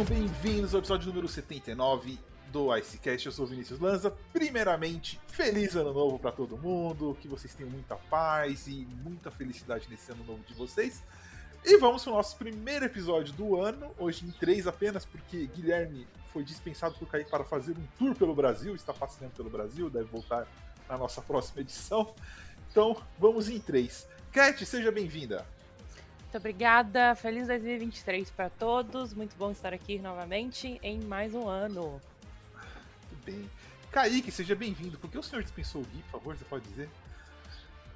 [0.00, 2.18] sejam bem-vindos ao episódio número 79
[2.50, 3.26] do Icecast.
[3.26, 4.10] Eu sou Vinícius Lanza.
[4.32, 9.86] Primeiramente, feliz ano novo para todo mundo, que vocês tenham muita paz e muita felicidade
[9.90, 11.02] nesse ano novo de vocês.
[11.64, 16.06] E vamos para o nosso primeiro episódio do ano, hoje em três apenas, porque Guilherme
[16.32, 20.06] foi dispensado por cair para fazer um tour pelo Brasil, está passeando pelo Brasil, deve
[20.06, 20.46] voltar
[20.88, 22.14] na nossa próxima edição.
[22.70, 24.08] Então, vamos em três.
[24.32, 25.44] Cat, seja bem-vinda.
[26.30, 27.16] Muito obrigada.
[27.16, 29.12] Feliz 2023 para todos.
[29.12, 32.00] Muito bom estar aqui novamente em mais um ano.
[33.10, 33.50] Muito bem.
[33.90, 34.96] Kaique, seja bem-vindo.
[34.96, 36.36] Por que o senhor dispensou o Gui, por favor?
[36.36, 36.88] Você pode dizer?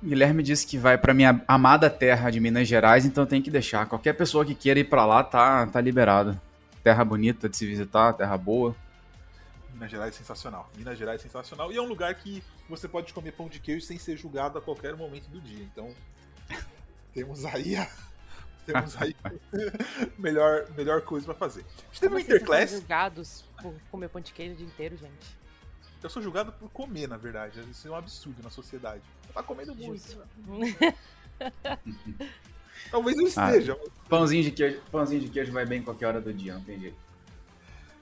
[0.03, 3.87] Guilherme disse que vai para minha amada terra de Minas Gerais, então tem que deixar.
[3.87, 6.37] Qualquer pessoa que queira ir para lá tá, tá liberado.
[6.83, 8.75] Terra bonita de se visitar, terra boa.
[9.73, 10.69] Minas Gerais é sensacional.
[10.77, 11.71] Minas Gerais é sensacional.
[11.71, 14.61] E é um lugar que você pode comer pão de queijo sem ser julgado a
[14.61, 15.63] qualquer momento do dia.
[15.63, 15.95] Então,
[17.15, 17.89] temos aí a,
[18.65, 19.15] temos aí
[20.19, 21.61] melhor, melhor coisa pra fazer.
[21.61, 22.71] A gente teve um Interclass.
[22.71, 25.45] São julgados por comer pão de queijo o dia inteiro, gente.
[26.03, 27.61] Eu sou julgado por comer, na verdade.
[27.71, 29.03] Isso é um absurdo na sociedade.
[29.33, 30.23] Tá comendo muito.
[32.91, 33.73] Talvez eu ah, esteja.
[33.73, 36.63] Ah, pãozinho, de queijo, pãozinho de queijo vai bem em qualquer hora do dia, não
[36.63, 36.97] tem jeito.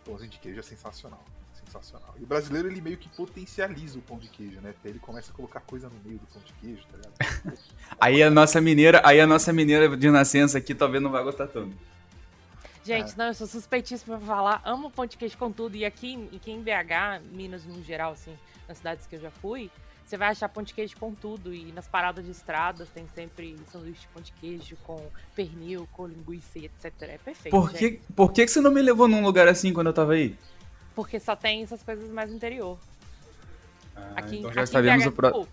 [0.04, 1.24] Pãozinho de queijo é sensacional.
[1.72, 2.14] Sensacional.
[2.18, 4.74] E o brasileiro, ele meio que potencializa o pão de queijo, né?
[4.84, 7.58] Ele começa a colocar coisa no meio do pão de queijo, tá ligado?
[7.98, 11.46] aí a nossa mineira, aí a nossa mineira de nascença aqui talvez não vai gostar
[11.46, 11.74] tanto.
[12.84, 13.14] Gente, é.
[13.16, 14.60] não, eu sou suspeitíssima pra falar.
[14.64, 15.76] Amo pão de queijo com tudo.
[15.76, 18.36] E aqui, aqui em BH, Minas no geral, assim,
[18.68, 19.70] nas cidades que eu já fui,
[20.04, 21.54] você vai achar pão de queijo com tudo.
[21.54, 25.00] E nas paradas de estradas tem sempre sanduíche de pão de queijo com
[25.34, 26.92] pernil, com linguiça e etc.
[27.02, 27.50] É perfeito.
[27.50, 30.36] Por que, por que você não me levou num lugar assim quando eu tava aí?
[30.94, 32.78] Porque só tem essas coisas mais no interior.
[33.96, 35.26] Ah, aqui, então já aqui o pro...
[35.28, 35.48] Tipo,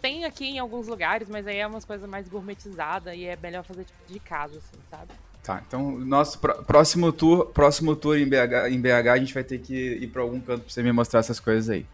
[0.00, 3.62] tem aqui em alguns lugares, mas aí é umas coisas mais gourmetizadas e é melhor
[3.64, 5.12] fazer tipo, de casa, assim, sabe?
[5.42, 9.58] Tá, então nosso próximo tour, próximo tour em BH, em BH a gente vai ter
[9.58, 11.86] que ir para algum canto para você me mostrar essas coisas aí.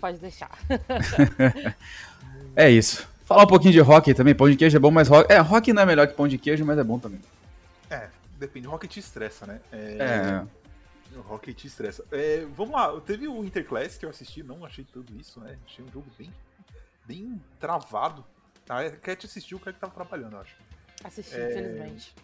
[0.00, 0.50] Pode deixar.
[2.56, 3.06] é isso.
[3.24, 4.34] Falar um pouquinho de rock também.
[4.34, 5.32] Pão de queijo é bom, mas rock.
[5.32, 7.20] É, rock não é melhor que pão de queijo, mas é bom também.
[7.88, 8.66] É, depende.
[8.66, 9.60] Rock te estressa, né?
[9.72, 9.96] É.
[10.00, 10.42] é.
[11.16, 12.04] O Rocket te estressa.
[12.10, 15.56] É, vamos lá, teve o Interclass que eu assisti, não achei tudo isso, né?
[15.66, 16.32] Achei um jogo bem,
[17.06, 18.24] bem travado.
[18.68, 20.56] A Cat assistiu, o cara que tava trabalhando, eu acho.
[21.04, 21.50] Assisti, é...
[21.50, 22.14] infelizmente.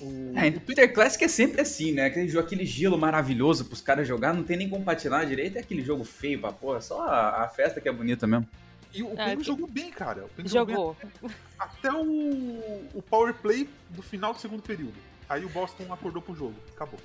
[0.00, 0.32] O...
[0.36, 2.06] É, o Peter Classic é sempre assim, né?
[2.06, 5.60] Aquele, jogo, aquele gelo maravilhoso pros caras jogar, não tem nem como patinar direito, é
[5.60, 8.48] aquele jogo feio pra porra, só a, a festa que é bonita mesmo.
[8.92, 10.26] E o é, jogou bem, cara.
[10.38, 10.94] O jogou.
[10.94, 14.94] Bem até, até o, o power play do final do segundo período.
[15.28, 16.54] Aí o Boston acordou pro jogo.
[16.74, 16.98] Acabou.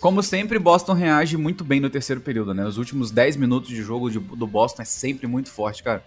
[0.00, 2.64] Como sempre, Boston reage muito bem no terceiro período, né?
[2.64, 6.06] Os últimos 10 minutos de jogo de, do Boston é sempre muito forte, cara.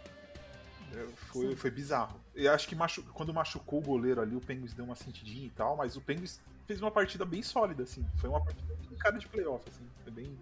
[0.94, 2.16] É, foi, foi bizarro.
[2.34, 3.04] Eu acho que machu...
[3.14, 6.40] quando machucou o goleiro ali, o Penguins deu uma sentidinha e tal, mas o Penguins
[6.66, 8.06] fez uma partida bem sólida, assim.
[8.18, 9.86] Foi uma partida bem cara de playoff, assim.
[10.04, 10.38] Foi bem.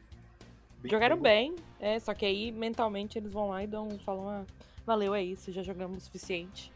[0.80, 4.44] bem Jogaram bem, é, só que aí mentalmente eles vão lá e dão, falam, ah,
[4.86, 6.72] valeu, é isso, já jogamos o suficiente.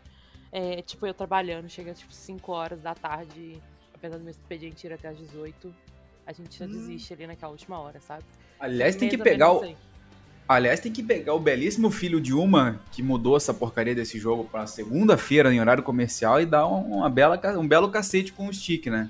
[0.51, 3.61] É, tipo, eu trabalhando, chega tipo 5 horas da tarde,
[3.97, 5.73] apesar do meu expediente ir até às 18
[6.27, 6.69] a gente já hum.
[6.69, 8.23] desiste ali naquela última hora, sabe?
[8.59, 9.75] Aliás, tem que pegar o.
[10.47, 14.45] Aliás, tem que pegar o belíssimo filho de uma que mudou essa porcaria desse jogo
[14.45, 18.87] para segunda-feira em horário comercial e dar uma bela, um belo cacete com o stick,
[18.87, 19.09] né?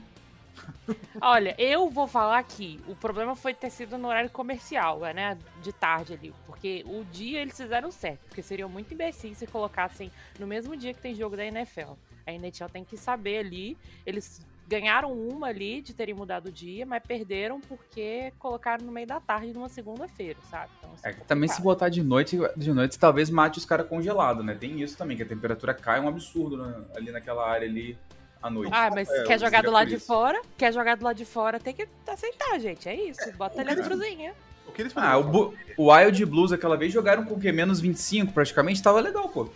[1.22, 5.38] Olha, eu vou falar aqui, o problema foi ter sido no horário comercial, né?
[5.62, 6.34] De tarde ali.
[6.46, 8.22] Porque o dia eles fizeram certo.
[8.28, 11.94] Porque seriam muito imbecis se colocassem no mesmo dia que tem jogo da NFL.
[12.26, 13.78] A NHL tem que saber ali.
[14.06, 19.08] Eles ganharam uma ali de terem mudado o dia, mas perderam porque colocaram no meio
[19.08, 20.70] da tarde numa segunda-feira, sabe?
[20.78, 24.46] Então, assim, é, também se botar de noite, de noite talvez mate os caras congelados,
[24.46, 24.56] né?
[24.56, 26.84] Tem isso também, que a temperatura cai um absurdo né?
[26.96, 27.98] ali naquela área ali
[28.42, 28.72] à noite.
[28.74, 30.42] Ah, mas é, quer jogar do lado de fora?
[30.58, 32.90] Quer jogar do lado de fora, tem que aceitar, gente.
[32.90, 33.22] É isso.
[33.22, 34.34] É, Bota ele na cruzinha.
[34.68, 37.50] O que eles ah, o, o Wild Blues aquela vez jogaram com o que?
[37.54, 39.50] Menos 25 praticamente, tava legal, pô.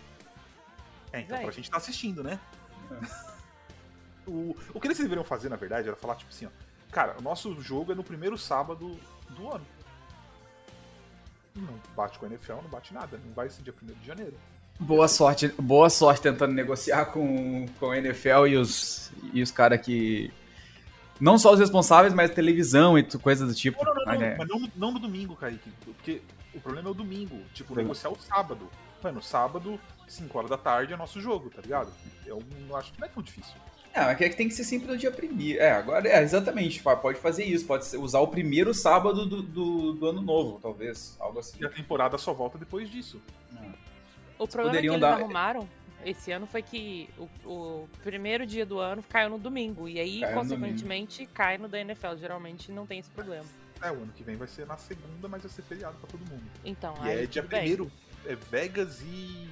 [1.12, 2.40] É, então pra gente tá assistindo, né?
[2.90, 3.31] É.
[4.26, 6.50] O, o que eles deveriam fazer, na verdade, era falar, tipo assim, ó,
[6.90, 8.96] cara, o nosso jogo é no primeiro sábado
[9.30, 9.66] do ano.
[11.54, 14.34] Não bate com a NFL, não bate nada, não vai ser dia 1 de janeiro.
[14.80, 19.80] Boa sorte, boa sorte tentando negociar com, com a NFL e os, e os caras
[19.80, 20.32] que.
[21.20, 23.84] Não só os responsáveis, mas televisão e coisas do tipo.
[23.84, 24.36] Não, não, não, é.
[24.36, 25.70] mas não, não no domingo, Kaique.
[25.84, 26.22] Porque
[26.54, 27.38] o problema é o domingo.
[27.54, 28.68] Tipo, negociar o sábado.
[29.02, 29.78] Mano, sábado,
[30.08, 31.92] 5 horas da tarde é nosso jogo, tá ligado?
[32.26, 33.54] Eu não acho que não é tão difícil.
[33.94, 35.60] É, mas é que tem que ser sempre no dia primeiro.
[35.60, 36.82] É, agora é, exatamente.
[36.82, 37.66] Pode fazer isso.
[37.66, 41.16] Pode usar o primeiro sábado do, do, do, ano novo, talvez.
[41.20, 41.58] Algo assim.
[41.60, 43.20] E a temporada só volta depois disso.
[43.54, 43.68] É.
[44.38, 45.14] O problema é que eles dar...
[45.14, 45.68] arrumaram
[46.04, 49.88] esse ano foi que o, o, primeiro dia do ano caiu no domingo.
[49.88, 52.16] E aí, caiu consequentemente, cai no da NFL.
[52.18, 53.44] Geralmente não tem esse problema.
[53.80, 56.20] É, o ano que vem vai ser na segunda, mas vai ser feriado pra todo
[56.28, 56.44] mundo.
[56.64, 57.90] Então, e aí, é dia primeiro,
[58.24, 59.48] é Vegas e.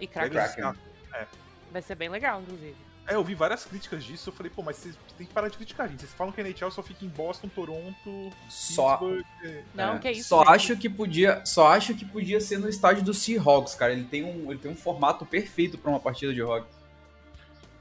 [0.00, 0.74] E Kraken.
[1.12, 1.26] É.
[1.72, 2.76] Vai ser bem legal, inclusive.
[3.06, 5.56] É, eu vi várias críticas disso, eu falei, pô, mas vocês têm que parar de
[5.58, 6.00] criticar, gente.
[6.00, 8.96] Vocês falam que a NHL só fica em Boston, Toronto, só...
[8.96, 9.26] Pittsburgh...
[9.42, 9.62] É.
[9.74, 9.98] Não, é.
[9.98, 10.28] que é isso.
[10.30, 13.92] Só acho que podia, só acho que podia ser no estádio do Seahawks, cara.
[13.92, 16.66] Ele tem um, ele tem um formato perfeito para uma partida de hockey.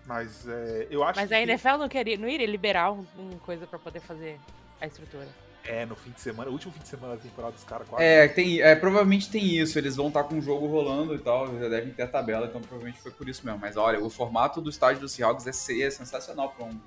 [0.05, 3.65] Mas é, eu acho Mas a NFL não queria, não iria liberar uma um coisa
[3.65, 4.37] para poder fazer
[4.81, 5.27] a estrutura.
[5.65, 8.03] É, no fim de semana, o último fim de semana da temporada dos caras quase.
[8.03, 9.77] É, tem, é, provavelmente tem isso.
[9.77, 12.47] Eles vão estar tá com o jogo rolando e tal, já devem ter a tabela,
[12.47, 13.59] então provavelmente foi por isso mesmo.
[13.59, 16.79] Mas olha, o formato do estádio do Seahawks é, é sensacional pra um.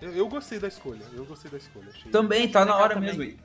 [0.00, 1.88] Eu, eu, gostei da escolha, eu gostei da escolha.
[1.88, 2.12] Achei...
[2.12, 3.16] Também, tá na hora também.
[3.16, 3.38] mesmo.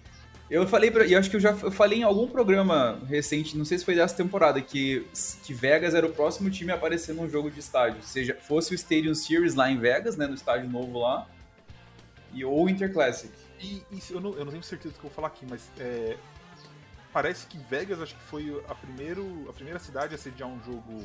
[0.50, 3.66] Eu falei pra, e acho que eu já eu falei em algum programa recente, não
[3.66, 5.08] sei se foi dessa temporada, que,
[5.44, 8.04] que Vegas era o próximo time a aparecer num jogo de estádio.
[8.04, 11.28] Seja, fosse o Stadium Series lá em Vegas, né, no estádio novo lá,
[12.34, 13.32] e ou o Interclassic.
[13.64, 15.72] E, e eu, não, eu não tenho certeza do que eu vou falar aqui, mas
[15.80, 16.18] é,
[17.14, 21.02] parece que Vegas acho que foi a, primeiro, a primeira cidade a sediar um jogo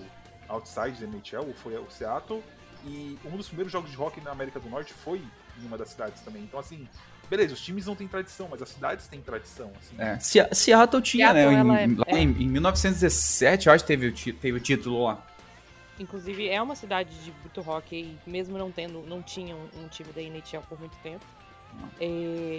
[0.48, 2.42] outside da NHL, ou foi o Seattle,
[2.84, 5.90] e um dos primeiros jogos de hockey na América do Norte foi em uma das
[5.90, 6.42] cidades também.
[6.42, 6.88] Então, assim,
[7.30, 9.70] beleza, os times não têm tradição, mas as cidades têm tradição.
[9.78, 9.94] Assim.
[9.98, 10.18] É,
[10.52, 11.84] Seattle tinha, né, Seattle, né?
[11.84, 12.22] Em, é, é.
[12.22, 15.24] em, em 1917, eu acho que teve, teve o título lá.
[16.00, 20.12] Inclusive, é uma cidade de muito hockey, mesmo não tendo, não tinha um, um time
[20.12, 21.24] da NHL por muito tempo.
[22.00, 22.04] É,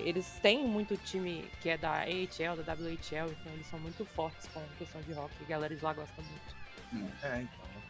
[0.05, 4.47] eles têm muito time que é da AHL, da WHL, então eles são muito fortes
[4.53, 5.33] com questão de rock.
[5.41, 6.59] A galera de lá gosta muito.
[7.23, 7.81] É, então, não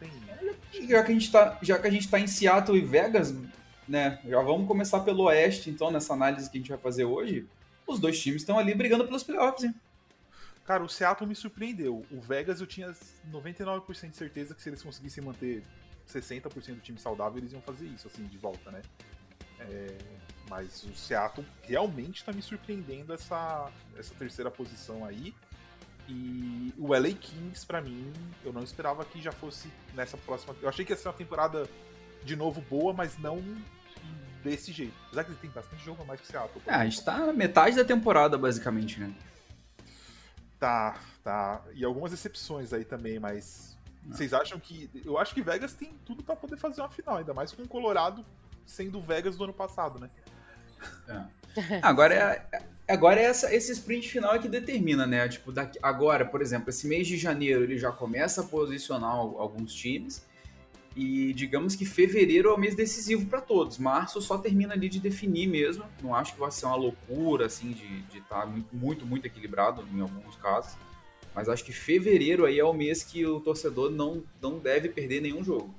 [0.72, 0.88] tem.
[0.88, 3.34] Já que a gente tá, já que a gente tá em Seattle e Vegas,
[3.88, 4.20] né?
[4.24, 7.46] Já vamos começar pelo Oeste, então, nessa análise que a gente vai fazer hoje.
[7.86, 9.74] Os dois times estão ali brigando pelos playoffs, hein?
[10.64, 12.06] Cara, o Seattle me surpreendeu.
[12.12, 12.94] O Vegas eu tinha
[13.32, 15.64] 99% de certeza que se eles conseguissem manter
[16.08, 18.80] 60% do time saudável, eles iam fazer isso, assim, de volta, né?
[19.58, 19.96] É,
[20.50, 25.32] mas o Seattle realmente está me surpreendendo essa, essa terceira posição aí.
[26.08, 28.12] E o LA Kings, para mim,
[28.44, 30.56] eu não esperava que já fosse nessa próxima.
[30.60, 31.68] Eu achei que ia ser uma temporada
[32.24, 33.40] de novo boa, mas não
[34.42, 34.92] desse jeito.
[35.06, 36.62] Apesar que ele tem bastante jogo a mais que o Seattle.
[36.66, 39.14] É, a gente tá na metade da temporada, basicamente, né?
[40.58, 41.62] Tá, tá.
[41.74, 43.78] E algumas exceções aí também, mas.
[44.04, 44.16] Não.
[44.16, 44.90] Vocês acham que.
[45.04, 47.68] Eu acho que Vegas tem tudo para poder fazer uma final, ainda mais com o
[47.68, 48.26] Colorado
[48.66, 50.08] sendo o Vegas do ano passado, né?
[51.08, 51.80] É.
[51.82, 55.28] Agora é, agora é essa, esse sprint final é que determina, né?
[55.28, 59.74] Tipo, daqui, agora, por exemplo, esse mês de janeiro ele já começa a posicionar alguns
[59.74, 60.28] times.
[60.96, 63.78] E digamos que fevereiro é o mês decisivo para todos.
[63.78, 65.84] Março só termina ali de definir mesmo.
[66.02, 70.00] Não acho que vai ser uma loucura, assim, de estar tá muito, muito equilibrado em
[70.00, 70.76] alguns casos.
[71.32, 75.20] Mas acho que fevereiro aí é o mês que o torcedor não, não deve perder
[75.20, 75.72] nenhum jogo.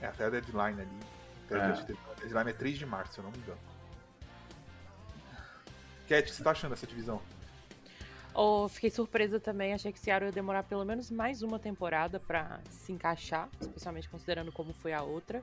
[0.00, 1.19] É até a deadline ali.
[1.50, 2.26] É.
[2.26, 3.58] Slime é 3 de março, se eu não me engano.
[6.08, 7.20] Cat, o que você tá achando dessa divisão?
[8.34, 12.60] Oh, fiquei surpresa também, achei que Seattle ia demorar pelo menos mais uma temporada para
[12.70, 15.42] se encaixar, especialmente considerando como foi a outra.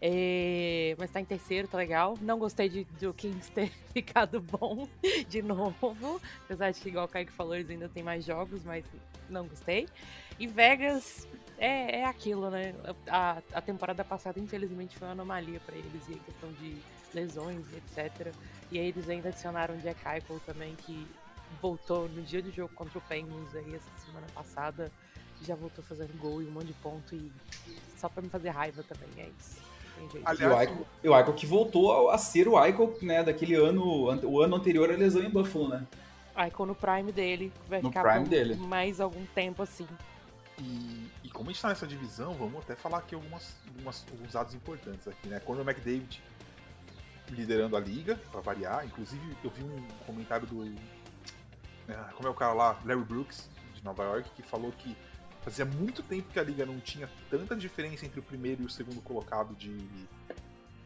[0.00, 2.16] É, mas tá em terceiro, tá legal.
[2.20, 4.88] Não gostei de, de o Kings ter ficado bom
[5.28, 6.20] de novo.
[6.44, 8.84] Apesar de que, igual o Kaique falou, eles ainda tem mais jogos, mas
[9.28, 9.88] não gostei.
[10.38, 11.26] E Vegas,
[11.58, 12.74] é, é aquilo, né?
[13.08, 16.76] A, a temporada passada, infelizmente, foi uma anomalia para eles, e a questão de
[17.12, 18.32] lesões, etc.
[18.70, 21.06] E aí eles ainda adicionaram o Jack Eichel também, que
[21.60, 24.90] voltou no dia do jogo contra o Penguins aí essa semana passada.
[25.42, 27.30] Já voltou fazendo gol e um monte de ponto, e
[27.96, 29.68] só para me fazer raiva também, é isso.
[30.24, 30.70] Aliás,
[31.02, 34.90] e o Eichel, que voltou a ser o Eichel, né, daquele ano, o ano anterior
[34.92, 35.86] à lesão em Buffalo, né?
[36.36, 38.54] Eichel no prime dele, vai no ficar prime dele.
[38.54, 39.86] mais algum tempo assim.
[40.58, 44.32] E, e, como a gente tá nessa divisão, vamos até falar aqui algumas, algumas, alguns
[44.32, 45.38] dados importantes aqui, né?
[45.40, 46.20] Conor McDavid
[47.30, 48.84] liderando a liga, para variar.
[48.84, 50.64] Inclusive, eu vi um comentário do.
[51.88, 54.96] É, como é o cara lá, Larry Brooks, de Nova York, que falou que
[55.42, 58.70] fazia muito tempo que a liga não tinha tanta diferença entre o primeiro e o
[58.70, 59.78] segundo colocado de,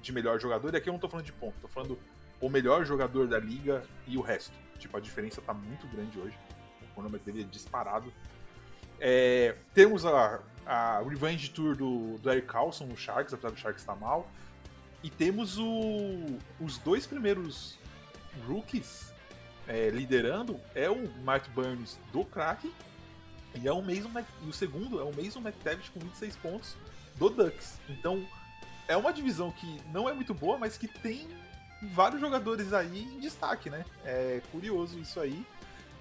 [0.01, 0.73] de melhor jogador.
[0.73, 1.99] E aqui eu não tô falando de ponto, tô falando
[2.41, 4.57] o melhor jogador da liga e o resto.
[4.79, 6.39] Tipo, a diferença tá muito grande hoje.
[6.83, 8.13] O Conor McDavid é disparado
[9.05, 13.83] é, temos a, a Revenge Tour do, do Eric Carlson no Sharks, apesar do Sharks
[13.83, 14.31] estar mal.
[15.03, 17.77] E temos o, os dois primeiros
[18.47, 19.13] rookies
[19.67, 22.73] é, liderando é o Mark Burns do Kraken
[23.61, 26.77] e é o mesmo e o segundo é o Mason McTavish com 26 pontos
[27.17, 27.81] do Ducks.
[27.89, 28.25] Então
[28.87, 31.29] é uma divisão que não é muito boa, mas que tem
[31.93, 33.85] vários jogadores aí em destaque, né?
[34.05, 35.45] É curioso isso aí.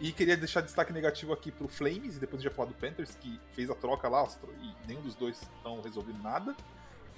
[0.01, 2.73] E queria deixar destaque negativo aqui pro Flames, e depois a gente vai falar do
[2.73, 4.27] Panthers, que fez a troca lá,
[4.59, 6.55] e nenhum dos dois estão resolvendo nada.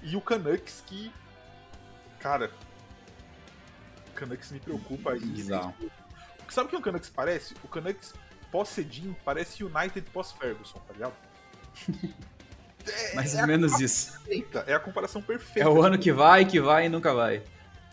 [0.01, 1.09] E o Canucks, que.
[2.19, 2.51] Cara.
[4.09, 5.21] O Canucks me preocupa aí.
[6.49, 7.55] Sabe o que o Canucks parece?
[7.63, 8.13] O Canucks
[8.51, 11.13] pós-Cedinho parece United pós-Ferguson, tá ligado?
[12.85, 14.11] É, Mais ou menos isso.
[14.11, 15.61] Perfeita, é a comparação perfeita.
[15.61, 17.41] É o ano que vai, que vai e nunca vai.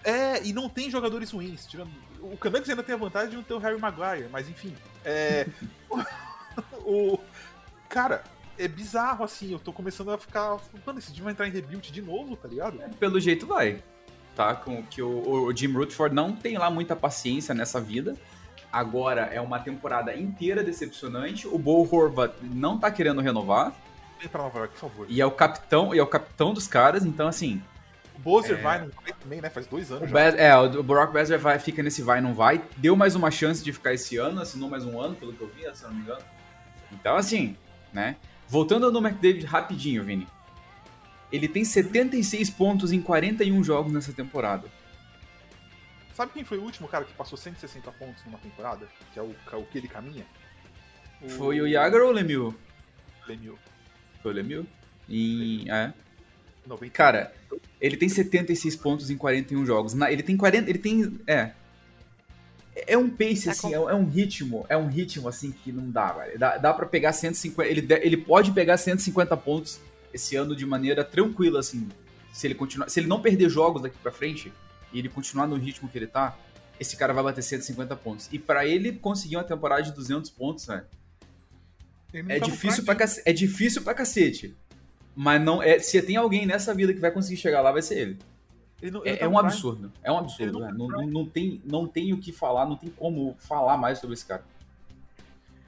[0.05, 1.67] É, e não tem jogadores ruins.
[1.67, 1.91] Tirando...
[2.21, 4.75] O Canucks ainda tem a vantagem de não ter o Harry Maguire, mas enfim.
[5.05, 5.47] É...
[6.85, 7.19] o...
[7.89, 8.23] Cara,
[8.59, 9.53] é bizarro assim.
[9.53, 10.59] Eu tô começando a ficar.
[10.87, 12.81] Mano, esse time vai entrar em rebuild de novo, tá ligado?
[12.81, 13.83] É, pelo jeito vai.
[14.37, 14.55] Tá?
[14.55, 18.17] Com que o, o Jim Rutherford não tem lá muita paciência nessa vida.
[18.73, 21.49] Agora é uma temporada inteira decepcionante.
[21.49, 23.75] O Bo Horvat não tá querendo renovar.
[24.21, 25.07] Vem pra Nova York, por favor.
[25.09, 27.61] E é o capitão, e é o capitão dos caras, então assim.
[28.15, 28.63] O Bozer é...
[28.63, 29.51] vai, não vai também, né?
[29.51, 30.11] Faz dois anos.
[30.11, 32.65] O é, o Brock Besser vai, fica nesse vai, não vai.
[32.77, 35.49] Deu mais uma chance de ficar esse ano, assinou mais um ano, pelo que eu
[35.49, 36.23] vi, se não me engano.
[36.93, 37.57] Então, assim,
[37.93, 38.17] né?
[38.49, 40.27] Voltando no McDavid rapidinho, Vini.
[41.31, 44.69] Ele tem 76 pontos em 41 jogos nessa temporada.
[46.15, 48.89] Sabe quem foi o último cara que passou 160 pontos numa temporada?
[49.13, 50.27] Que é o, o que ele caminha?
[51.23, 51.29] O...
[51.29, 52.55] Foi o Jagger ou o Lemieux?
[53.29, 53.59] Lemieux.
[54.21, 54.67] Foi o Lemieux?
[55.09, 55.71] E...
[55.71, 55.93] É.
[56.67, 56.93] 90.
[56.93, 57.33] Cara,
[57.81, 59.95] ele tem 76 pontos em 41 jogos.
[59.95, 60.69] Ele tem 40.
[60.69, 61.19] Ele tem.
[61.27, 61.53] É.
[62.87, 63.91] É um pace, tá assim, com...
[63.91, 66.39] é um ritmo, é um ritmo, assim, que não dá, velho.
[66.39, 67.71] Dá, dá pra pegar 150.
[67.71, 69.81] Ele, ele pode pegar 150 pontos
[70.15, 71.89] esse ano de maneira tranquila, assim.
[72.33, 72.89] Se ele continuar.
[72.89, 74.53] Se ele não perder jogos daqui pra frente
[74.93, 76.39] e ele continuar no ritmo que ele tá,
[76.79, 78.29] esse cara vai bater 150 pontos.
[78.31, 80.85] E para ele conseguir uma temporada de 200 pontos, velho.
[82.29, 83.23] É difícil, pra cac...
[83.25, 84.57] é difícil pra cacete.
[85.15, 87.99] Mas não é, se tem alguém nessa vida que vai conseguir chegar lá, vai ser
[87.99, 88.19] ele.
[88.81, 89.93] ele não, é, tá é, um absurdo.
[90.03, 90.61] É um absurdo.
[90.61, 93.99] Não, não, não, não, tem, não tem o que falar, não tem como falar mais
[93.99, 94.45] sobre esse cara.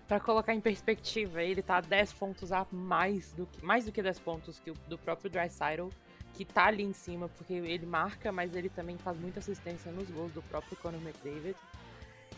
[0.07, 4.03] Pra colocar em perspectiva, ele tá 10 pontos a mais do que, mais do que
[4.03, 5.89] 10 pontos que o, do próprio Dreisaitl,
[6.35, 10.11] que tá ali em cima, porque ele marca, mas ele também faz muita assistência nos
[10.11, 11.57] gols do próprio Conor McDavid.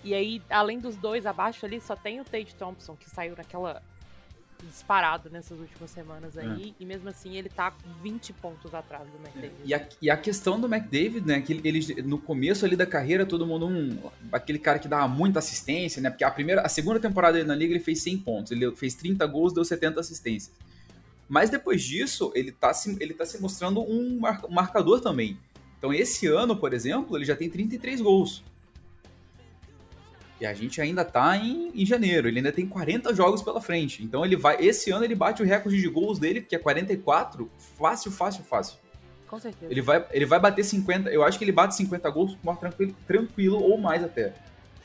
[0.03, 3.83] E aí, além dos dois abaixo ali, só tem o Tate Thompson, que saiu naquela
[4.67, 6.83] disparado nessas últimas semanas aí, é.
[6.83, 9.55] e mesmo assim ele tá 20 pontos atrás do McDavid.
[9.65, 13.25] E a, e a questão do McDavid, né, que ele, no começo ali da carreira,
[13.27, 13.99] todo mundo um,
[14.33, 17.55] aquele cara que dava muita assistência, né, porque a primeira, a segunda temporada dele na
[17.55, 20.53] liga ele fez 100 pontos, ele fez 30 gols, deu 70 assistências.
[21.29, 25.39] Mas depois disso, ele tá se, ele tá se mostrando um marcador também.
[25.79, 28.43] Então esse ano, por exemplo, ele já tem 33 gols.
[30.45, 34.05] E a gente ainda tá em, em janeiro, ele ainda tem 40 jogos pela frente.
[34.05, 34.63] Então ele vai.
[34.63, 38.77] Esse ano ele bate o recorde de gols dele, que é 44, fácil, fácil, fácil.
[39.27, 39.73] Com certeza.
[39.73, 41.09] Ele vai, ele vai bater 50.
[41.09, 44.35] Eu acho que ele bate 50 gols com tranquilo, tranquilo ou mais até.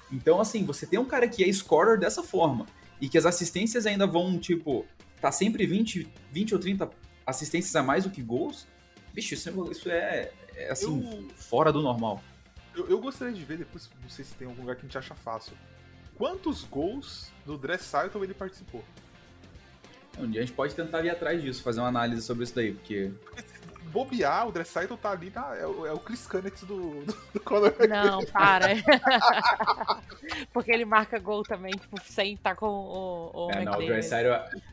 [0.10, 2.66] Então, assim, você tem um cara que é scorer dessa forma.
[3.02, 4.86] E que as assistências ainda vão, tipo,
[5.20, 6.90] tá sempre 20, 20 ou 30
[7.28, 8.66] assistências a mais do que gols.
[9.14, 11.28] Bicho, isso, é, isso é, é assim, eu...
[11.36, 12.24] fora do normal.
[12.76, 14.98] Eu, eu, gostaria de ver depois, não sei se tem algum lugar que a gente
[14.98, 15.54] acha fácil.
[16.16, 18.84] Quantos gols do Dressaitl ele participou?
[20.18, 22.74] Um dia a gente pode tentar ir atrás disso, fazer uma análise sobre isso daí,
[22.74, 23.12] porque.
[23.90, 27.40] bobear, o Dressaitl tá ali, na, é, o, é o Chris Canetz do, do, do
[27.40, 28.68] Conor Não, para.
[30.54, 33.86] porque ele marca gol também, tipo, sem estar tá com o, o é, Não, o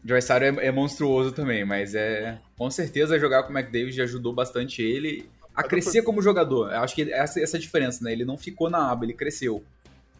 [0.05, 2.38] Dressaitl é, é monstruoso também, mas é...
[2.57, 6.71] Com certeza jogar com o McDavid ajudou bastante ele a crescer como jogador.
[6.73, 8.13] Eu acho que essa, essa é a diferença, né?
[8.13, 9.65] Ele não ficou na aba, ele cresceu.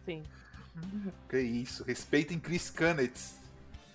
[0.05, 0.23] Sim.
[1.29, 3.37] Que isso, respeitem Chris Canetz.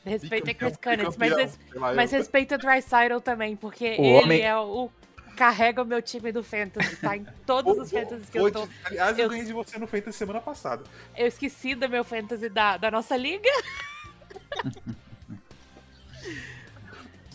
[0.04, 4.40] Respeita Chris Canetz, mas, res, mas respeita Drysidle também, porque o ele homem...
[4.40, 4.90] é o
[5.36, 7.16] carrega o meu time do Fantasy, tá?
[7.16, 8.68] Em todos os Fantasies que eu tô.
[8.84, 10.84] Aliás, eu, eu ganhei de você no Fantasy semana passada.
[11.16, 13.48] Eu esqueci do meu Fantasy da, da nossa liga.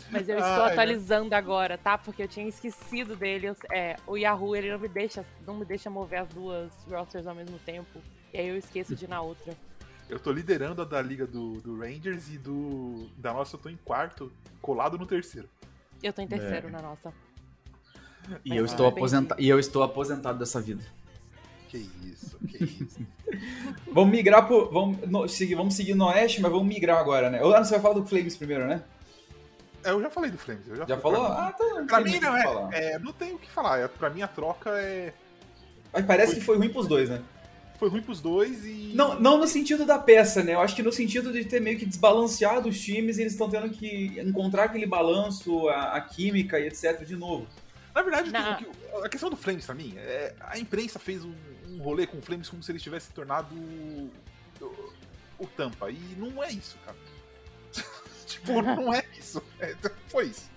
[0.10, 1.98] Mas eu estou Ai, atualizando agora, tá?
[1.98, 3.54] Porque eu tinha esquecido dele.
[3.72, 7.36] É, o Yahoo, ele não me deixa, não me deixa mover as duas rosters ao
[7.36, 8.02] mesmo tempo.
[8.34, 9.54] E aí eu esqueço de ir na outra.
[10.10, 13.10] Eu tô liderando a da liga do, do Rangers e do.
[13.18, 15.50] Da nossa eu tô em quarto, colado no terceiro.
[16.02, 16.72] Eu tô em terceiro é.
[16.72, 17.14] na nossa.
[18.44, 20.84] E eu, estou aposentado, e eu estou aposentado dessa vida.
[21.70, 23.06] Que isso, que isso.
[23.92, 24.70] vamos migrar pro.
[24.72, 27.40] Vamos, no, seguir, vamos seguir no Oeste, mas vamos migrar agora, né?
[27.40, 28.84] Ah, você vai falar do Flames primeiro, né?
[29.84, 30.66] É, eu já falei do Flames.
[30.66, 31.26] já, já falou?
[31.26, 31.66] Pra ah, tá.
[31.66, 33.80] Não pra mim não é, é, Não tem o que falar.
[33.80, 35.14] É, pra mim a troca é.
[35.94, 37.22] Mas parece foi, que foi ruim pros dois, né?
[37.78, 38.92] Foi ruim pros dois e.
[38.96, 40.54] Não, não no sentido da peça, né?
[40.54, 43.50] Eu acho que no sentido de ter meio que desbalanceado os times e eles estão
[43.50, 47.06] tendo que encontrar aquele balanço, a, a, química e etc.
[47.06, 47.48] de novo.
[47.94, 48.32] Na verdade,
[49.04, 51.34] a questão do Flames pra mim, é, a imprensa fez um,
[51.70, 53.56] um rolê com o Flames como se ele tivesse tornado
[55.40, 55.90] o Tampa.
[55.92, 56.98] E não é isso, cara.
[58.26, 59.04] tipo, não é
[59.38, 59.46] isso.
[59.60, 59.76] É,
[60.08, 60.50] foi isso.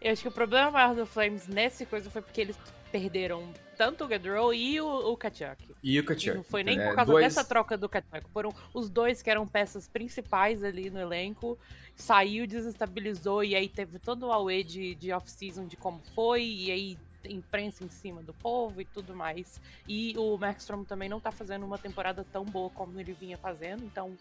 [0.00, 2.56] Eu acho que o problema maior do Flames nesse coisa foi porque eles
[2.92, 5.56] perderam tanto o Gaudreau e o, o Kachuk.
[5.82, 6.36] E o Kachuk.
[6.36, 8.28] Não foi nem É, por causa dois- dessa troca do Kachuk.
[8.32, 11.58] Foram os dois que eram peças principais ali no elenco.
[11.96, 16.44] Saiu, desestabilizou e aí teve todo o away de, de off-season de como foi.
[16.44, 19.60] E aí imprensa em cima do povo e tudo mais.
[19.86, 23.84] E o Markstrom também não tá fazendo uma temporada tão boa como ele vinha fazendo.
[23.84, 24.16] Então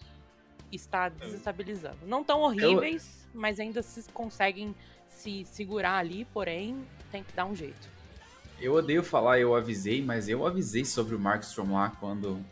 [0.71, 1.97] está desestabilizando.
[2.05, 4.75] Não tão horríveis, mas ainda se conseguem
[5.09, 7.89] se segurar ali, porém tem que dar um jeito.
[8.59, 12.43] Eu odeio falar eu avisei, mas eu avisei sobre o Markstrom lá quando.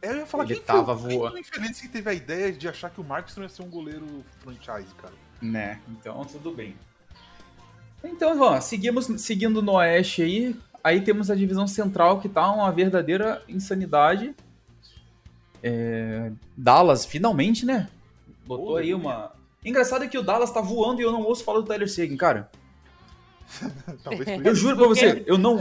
[0.00, 1.38] É, Eu ia falar Ele quem tava foi, quem voando.
[1.38, 4.94] infeliz que teve a ideia de achar que o Markstrom ia ser um goleiro franchise,
[4.96, 5.14] cara.
[5.42, 6.76] Né, então tudo bem.
[8.02, 10.56] Então, vamos, seguimos seguindo no Oeste aí.
[10.82, 14.34] Aí temos a divisão central que tá uma verdadeira insanidade.
[15.62, 17.88] É, Dallas, finalmente, né?
[18.46, 19.32] Botou Pô, aí uma.
[19.64, 22.16] Engraçado é que o Dallas tá voando e eu não ouço falar do Tyler Seguin,
[22.16, 22.48] cara.
[24.44, 25.58] Eu juro pra você, eu não.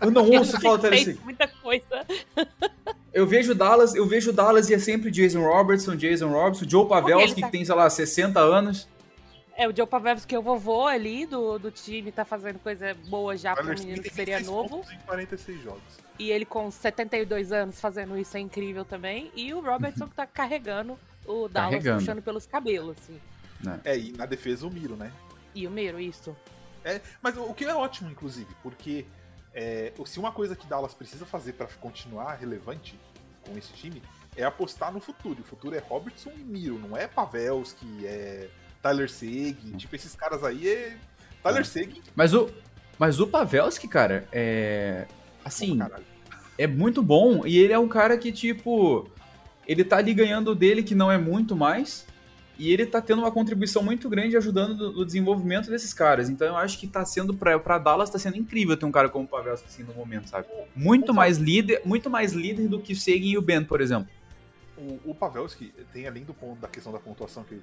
[0.00, 1.20] Eu não ouço falar do Tyler Seguin.
[1.22, 2.06] muita coisa.
[3.14, 7.40] Eu vejo Dallas, eu vejo Dallas e é sempre Jason Robertson, Jason Robertson, Joe Pavelski,
[7.40, 8.88] tá- que tem, sei lá, 60 anos.
[9.56, 12.92] É, o Joe Pavelski, que é o vovô ali do, do time, tá fazendo coisa
[13.06, 14.84] boa já pro Tyler menino Smith que seria 26 novo.
[14.92, 15.80] em 46 jogos.
[16.18, 19.30] E ele com 72 anos fazendo isso é incrível também.
[19.34, 21.98] E o Robertson que tá carregando o Dallas, Carregando.
[22.00, 23.20] puxando pelos cabelos, assim.
[23.84, 25.10] É, e na defesa o Miro, né?
[25.54, 26.36] E o Miro, isso.
[26.84, 29.06] É, mas o que é ótimo, inclusive, porque
[29.54, 32.98] é, se uma coisa que Dallas precisa fazer pra continuar relevante
[33.46, 34.02] com esse time
[34.36, 35.40] é apostar no futuro.
[35.40, 38.48] O futuro é Robertson e Miro, não é Pavelski, é
[38.82, 40.98] Tyler Seguin, tipo, esses caras aí é.
[41.42, 41.64] Tyler É.
[41.64, 42.50] Seguin, Mas o,
[42.98, 45.06] mas o Pavelski, cara, é.
[45.44, 46.04] Assim, caralho.
[46.56, 47.46] é muito bom.
[47.46, 49.08] E ele é um cara que, tipo.
[49.66, 52.06] Ele tá ali ganhando dele, que não é muito mais.
[52.56, 56.28] E ele tá tendo uma contribuição muito grande ajudando no, no desenvolvimento desses caras.
[56.28, 59.08] Então eu acho que tá sendo, pra, pra Dallas, tá sendo incrível ter um cara
[59.08, 60.46] como o Pavelski assim no momento, sabe?
[60.74, 64.08] Muito mais líder, muito mais líder do que o Seguin e o Ben, por exemplo.
[64.76, 67.62] O, o Pavelski tem, além do ponto da questão da pontuação que ele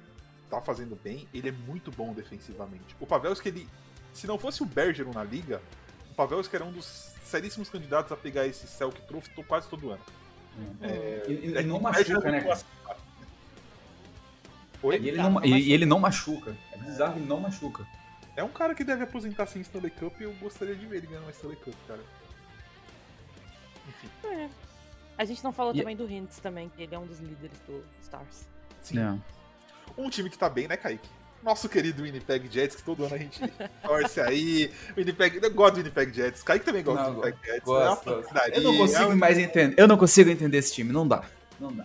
[0.50, 2.94] tá fazendo bem, ele é muito bom defensivamente.
[3.00, 3.68] O Pavelski, ele.
[4.12, 5.62] Se não fosse o Bergeron na liga,
[6.10, 10.02] o Pavelski era um dos seríssimos candidatos a pegar esse Celtic Trophy quase todo ano.
[10.82, 12.40] É, E, e- é e não machuca, né?
[12.42, 12.60] cara?
[14.82, 14.98] Oi?
[15.00, 15.58] E ele, Tá, não, não e- machuca.
[15.68, 16.56] e ele não machuca.
[16.72, 17.86] É bizarro, ele não machuca.
[18.36, 21.06] É um cara que deve aposentar sem Stanley Cup e eu gostaria de ver ele
[21.06, 22.00] ganhando uma Stanley Cup, cara.
[23.88, 24.08] Enfim,
[25.18, 27.58] A gente não falou E- também do Hintz também, que ele é um dos líderes
[27.66, 28.46] do Stars.
[28.82, 28.98] sim.
[28.98, 29.18] É.
[29.96, 31.08] Um time que tá bem, né, Kaique?
[31.42, 33.40] Nosso querido Winnipeg Jets, que todo ano a gente
[33.82, 34.70] torce aí.
[34.96, 36.42] Winnipeg, eu gosto do Winnipeg Jets.
[36.42, 37.64] Kaique também gosta Não, do Winnipeg Jets.
[37.64, 38.56] gosto, é facilidade.
[38.56, 39.74] Eu não É consigo um- mais entender.
[39.80, 40.92] Eu não consigo entender esse time.
[40.92, 41.24] Não dá.
[41.58, 41.84] Não dá.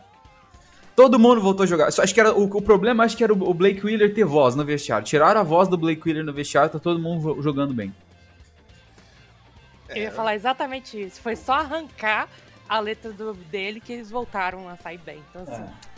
[0.96, 1.88] Todo mundo voltou a jogar.
[1.88, 4.64] Acho que era o, o problema acho que era o, Blake Wheeler ter voz no
[4.66, 5.06] vestiário.
[5.06, 7.94] Tiraram a voz do Blake Wheeler no vestiário, tá todo mundo jo- jogando bem.
[9.90, 11.22] Eu ia falar exatamente isso.
[11.22, 12.28] Foi só arrancar
[12.68, 15.24] a letra do, dele que eles voltaram a sair bem.
[15.30, 15.97] Então, assim, É.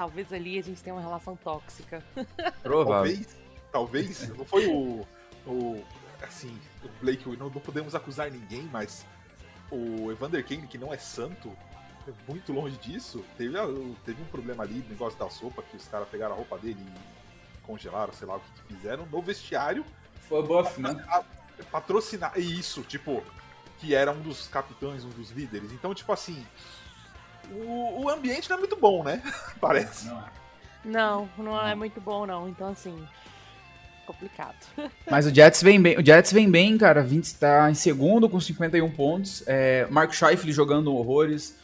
[0.00, 2.02] talvez ali a gente tenha uma relação tóxica.
[2.62, 2.94] Provável.
[2.94, 3.38] Talvez,
[3.70, 5.06] talvez, não foi o,
[5.46, 5.84] o
[6.22, 9.04] assim, o Blake, não, não podemos acusar ninguém, mas
[9.70, 11.54] o Evander Kane, que não é santo,
[12.08, 13.58] é muito longe disso, teve,
[14.06, 17.66] teve um problema ali, negócio da sopa, que os caras pegaram a roupa dele e
[17.66, 19.84] congelaram, sei lá o que, que fizeram, no vestiário,
[20.30, 21.04] Foi buff, né?
[21.70, 23.22] patrocinar, e isso, tipo,
[23.78, 26.42] que era um dos capitães, um dos líderes, então, tipo assim,
[27.50, 29.22] o, o ambiente não é muito bom, né?
[29.60, 30.06] Parece.
[30.06, 30.24] Não é.
[30.84, 32.48] Não, não é muito bom, não.
[32.48, 32.96] Então, assim,
[34.06, 34.56] complicado.
[35.10, 37.02] Mas o Jets vem bem, o Jets vem bem, cara.
[37.02, 39.42] 20 tá em segundo com 51 pontos.
[39.46, 41.58] É, Mark Scheifele jogando horrores.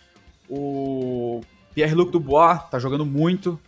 [0.49, 1.40] O
[1.75, 3.59] Pierre-Luc Dubois tá jogando muito.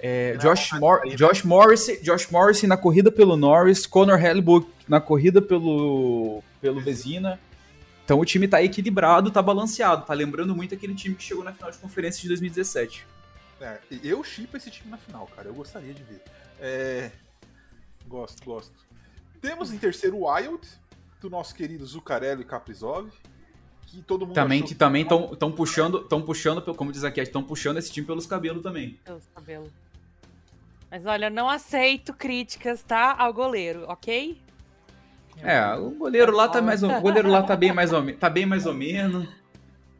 [0.00, 3.86] É, Josh, Mor Josh, Morrissey, Josh Morrissey na corrida pelo Norris.
[3.86, 7.38] Conor Hellebuck na corrida pelo, pelo Vezina.
[8.08, 10.06] Então o time tá equilibrado, tá balanceado.
[10.06, 13.06] Tá lembrando muito aquele time que chegou na final de conferência de 2017.
[13.60, 15.46] É, eu chipo esse time na final, cara.
[15.48, 16.22] Eu gostaria de ver.
[16.58, 17.10] É,
[18.06, 18.72] Gosto, gosto.
[19.42, 20.66] Temos em terceiro o Wild,
[21.20, 23.10] do nosso querido Zuccarello e Kaprizov.
[23.88, 27.44] Que todo mundo Também que também estão puxando, estão puxando, pelo- como diz aqui, estão
[27.44, 28.98] puxando esse time pelos cabelos também.
[29.04, 29.68] Pelos cabelos.
[30.90, 33.14] Mas olha, não aceito críticas, tá?
[33.18, 34.40] Ao goleiro, ok?
[35.42, 38.20] É, o goleiro lá tá mais, ou- o goleiro lá tá bem mais ou menos,
[38.20, 39.28] tá bem mais ou menos.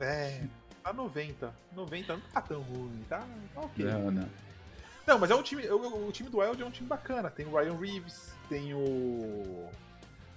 [0.01, 0.43] É,
[0.83, 1.55] tá 90.
[1.75, 3.25] 90 não tá tão ruim, tá,
[3.55, 3.85] tá ok.
[3.85, 4.29] Não, não.
[5.07, 5.67] Não, mas é um time.
[5.69, 7.31] O, o time do Wild é um time bacana.
[7.31, 9.69] Tem o Ryan Reeves, tem o.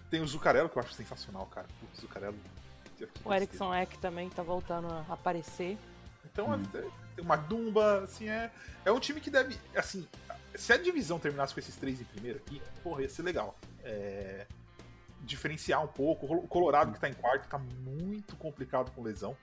[0.10, 1.68] Tem o Zuccarello, que eu acho sensacional, cara.
[1.80, 2.36] Putz, Zuccarello.
[2.98, 3.34] que O.
[3.34, 5.78] Erickson Eck também tá voltando a aparecer.
[6.26, 6.64] Então hum.
[6.64, 8.50] tem uma Dumba, assim, é,
[8.86, 9.58] é um time que deve.
[9.76, 10.08] Assim,
[10.56, 13.58] se a divisão terminasse com esses três em primeiro aqui, porra, ia ser legal.
[13.84, 14.46] É,
[15.24, 16.26] diferenciar um pouco.
[16.26, 19.36] O Colorado, que tá em quarto, tá muito complicado com lesão.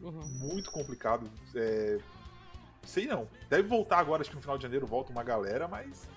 [0.00, 0.22] Uhum.
[0.38, 1.30] Muito complicado.
[1.54, 1.98] É,
[2.84, 3.28] sei não.
[3.48, 6.08] Deve voltar agora, acho que no final de janeiro volta uma galera, mas.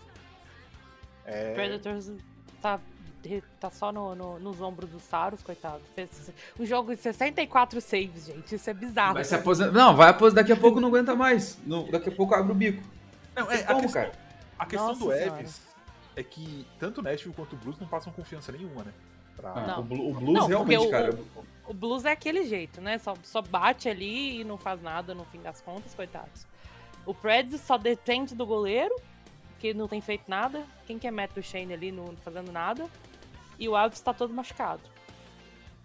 [1.26, 1.54] É...
[1.54, 2.12] Predators
[2.62, 2.80] tá,
[3.60, 5.82] tá só no, no, nos ombros do Saros, coitado.
[6.60, 8.56] Um jogo de 64 saves, gente.
[8.56, 9.16] Isso é bizarro.
[9.16, 9.72] Vai se aposentar.
[9.72, 10.42] Não, vai aposentar.
[10.42, 11.58] Daqui a pouco não aguenta mais.
[11.66, 12.84] No, daqui a pouco abre o bico.
[13.36, 14.12] Não, é, como, a questão, cara?
[14.58, 15.73] A questão Nossa do Eves
[16.16, 18.94] é que tanto o Nashville quanto o Blues não passam confiança nenhuma, né?
[19.36, 19.80] Pra...
[19.80, 21.14] O, Blues não, realmente, cara.
[21.14, 22.98] O, o, Blues é aquele jeito, né?
[22.98, 26.46] Só, só bate ali e não faz nada no fim das contas, coitados.
[27.06, 28.96] O Preds só depende do goleiro,
[29.60, 30.64] que não tem feito nada.
[30.86, 32.88] Quem quer meter o Shane ali não fazendo nada.
[33.60, 34.82] E o Alves tá todo machucado.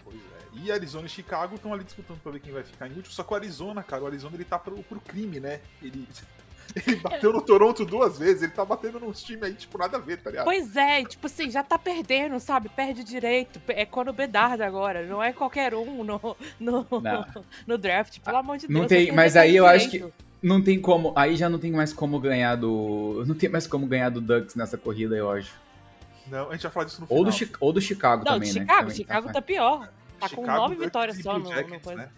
[0.05, 0.39] Pois é.
[0.55, 3.13] E Arizona e Chicago estão ali disputando pra ver quem vai ficar em último.
[3.13, 5.61] Só que o Arizona, cara, o Arizona ele tá pro, pro crime, né?
[5.83, 6.07] Ele
[6.87, 10.01] ele bateu no Toronto duas vezes, ele tá batendo nos times aí, tipo, nada a
[10.01, 10.45] ver, tá ligado?
[10.45, 12.69] Pois é, tipo assim, já tá perdendo, sabe?
[12.69, 13.61] Perde direito.
[13.69, 16.87] É quando Bedard agora, não é qualquer um no, no,
[17.67, 18.81] no draft, pelo amor de Deus.
[18.81, 19.83] Não tem, mas aí eu direito.
[19.83, 20.05] acho que
[20.43, 23.87] não tem como, aí já não tem mais como ganhar do, não tem mais como
[23.87, 25.53] ganhar do Ducks nessa corrida, eu acho.
[26.27, 27.25] Não, a gente vai falar disso no final.
[27.25, 28.61] Ou do, ou do Chicago não, também, né?
[28.61, 29.89] Chicago, Chicago tá, tá pior.
[30.21, 32.03] Tá Chicago, com nove vitórias só no, Jackets, no coisa.
[32.03, 32.09] Né?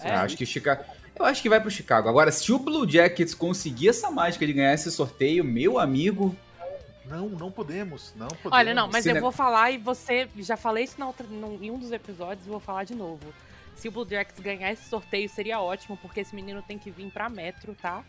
[0.00, 0.84] É, acho que Chicago.
[1.18, 2.08] Eu acho que vai pro Chicago.
[2.08, 6.34] Agora, se o Blue Jackets conseguir essa mágica de ganhar esse sorteio, meu amigo.
[7.04, 8.14] Não, não podemos.
[8.14, 8.52] Não podemos.
[8.52, 9.20] Olha, não, mas se eu ne...
[9.20, 10.28] vou falar e você.
[10.36, 11.26] Já falei isso na outra,
[11.60, 13.34] em um dos episódios e vou falar de novo.
[13.74, 17.10] Se o Blue Jackets ganhar esse sorteio, seria ótimo, porque esse menino tem que vir
[17.10, 18.04] pra Metro, tá?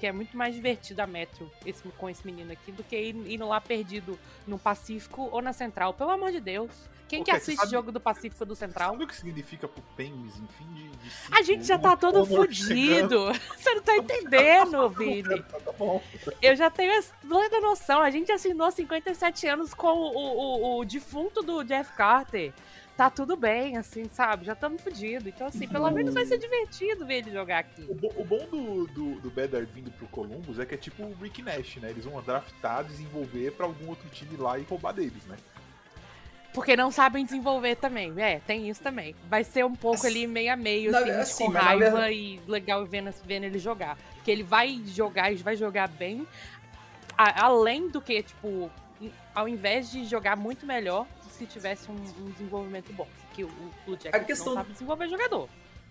[0.00, 3.14] Porque é muito mais divertido a Metro esse, com esse menino aqui do que ir,
[3.30, 5.92] indo lá perdido no Pacífico ou na Central.
[5.92, 6.70] Pelo amor de Deus.
[7.06, 8.92] Quem que assiste sabe, jogo do Pacífico do Central?
[8.92, 13.30] Sabe o que significa pro Penguins, enfim, de, de A gente já tá todo fudido.
[13.58, 15.42] Você não tá entendendo, Vini.
[15.42, 16.02] Tá, tá bom.
[16.40, 18.00] Eu já tenho essa plena noção.
[18.00, 22.54] A gente assinou 57 anos com o, o, o defunto do Jeff Carter
[23.00, 24.44] tá tudo bem, assim, sabe?
[24.44, 25.26] Já estamos fodidos.
[25.26, 27.86] Então, assim, pelo menos vai ser divertido ver ele jogar aqui.
[27.88, 31.02] O, bo o bom do, do, do Bedard vindo pro Columbus é que é tipo
[31.04, 31.88] o Rick Nash, né?
[31.88, 35.36] Eles vão draftar, desenvolver para algum outro time lá e roubar deles, né?
[36.52, 38.12] Porque não sabem desenvolver também.
[38.18, 39.14] É, tem isso também.
[39.30, 42.14] Vai ser um pouco ali meio a meio, assim, assim, com raiva verdade...
[42.14, 43.96] e legal vendo, vendo ele jogar.
[44.16, 46.26] Porque ele vai jogar e vai jogar bem.
[47.16, 48.70] A, além do que, tipo,
[49.34, 51.06] ao invés de jogar muito melhor
[51.40, 53.08] se tivesse um, um desenvolvimento bom.
[53.32, 53.50] Que o,
[53.86, 54.48] o Jack questão...
[54.48, 55.48] não sabe desenvolver jogador.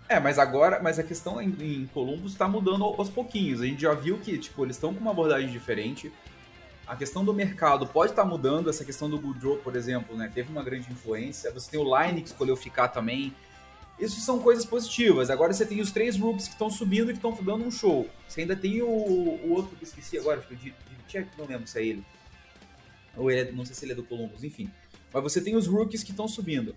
[0.08, 3.62] É, mas agora, mas a questão em, em Columbus tá mudando aos pouquinhos.
[3.62, 6.12] A gente já viu que, tipo, eles estão com uma abordagem diferente.
[6.88, 10.32] A questão do mercado pode estar tá mudando, essa questão do Goodrow, por exemplo, né?
[10.34, 11.52] Teve uma grande influência.
[11.52, 13.34] Você tem o Line que escolheu ficar também.
[14.00, 15.30] Isso são coisas positivas.
[15.30, 18.08] Agora você tem os três rookies que estão subindo e que estão dando um show.
[18.28, 20.74] Você ainda tem o, o outro que esqueci agora, acho que
[21.18, 22.04] eu não lembro se é ele.
[23.16, 24.72] Ou ele é, não sei se ele é do Columbus, enfim.
[25.14, 26.76] Mas você tem os rookies que estão subindo.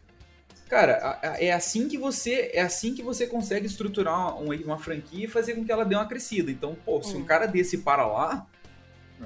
[0.68, 5.54] Cara, é assim que você é assim que você consegue estruturar uma, franquia e fazer
[5.54, 6.50] com que ela dê uma crescida.
[6.50, 7.24] Então, pô, se um hum.
[7.24, 8.46] cara desse para lá,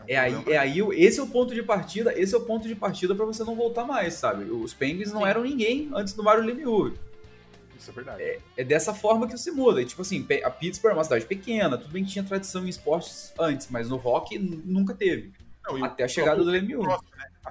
[0.09, 2.75] é aí, é aí, esse é o ponto de partida, esse é o ponto de
[2.75, 4.51] partida para você não voltar mais, sabe?
[4.51, 6.99] Os Penguins não eram ninguém antes do Mario Lemieux.
[7.79, 8.23] Isso é verdade.
[8.23, 9.81] É, é, dessa forma que você muda.
[9.81, 12.69] E, tipo assim, a Pittsburgh é uma cidade pequena, tudo bem que tinha tradição em
[12.69, 15.33] esportes antes, mas no rock nunca teve.
[15.65, 16.85] Não, até a chegada do Lemieux.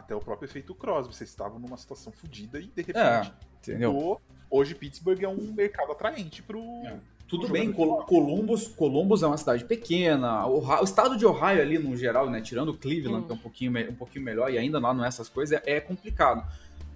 [0.06, 1.16] Até o próprio efeito Crosby.
[1.16, 2.98] Vocês estavam numa situação fodida e de repente.
[2.98, 4.22] É, entendeu?
[4.50, 6.62] Hoje Pittsburgh é um mercado atraente pro.
[6.86, 11.80] É tudo bem, Columbus, Columbus é uma cidade pequena, o, o, estado de Ohio ali
[11.80, 13.26] no geral, né, tirando Cleveland, hum.
[13.26, 15.78] que é um pouquinho, um pouquinho melhor e ainda lá não é essas coisas, é,
[15.78, 16.48] é complicado.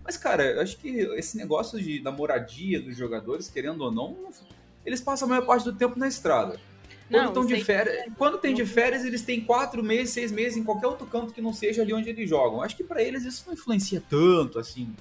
[0.04, 4.18] Mas, cara, eu acho que esse negócio de, da moradia dos jogadores, querendo ou não,
[4.86, 6.60] eles passam a maior parte do tempo na estrada.
[7.10, 10.58] Quando, não, estão de férias, quando tem de férias, eles têm quatro meses, seis meses
[10.58, 12.62] em qualquer outro canto que não seja ali onde eles jogam.
[12.62, 14.94] Acho que para eles isso não influencia tanto, assim.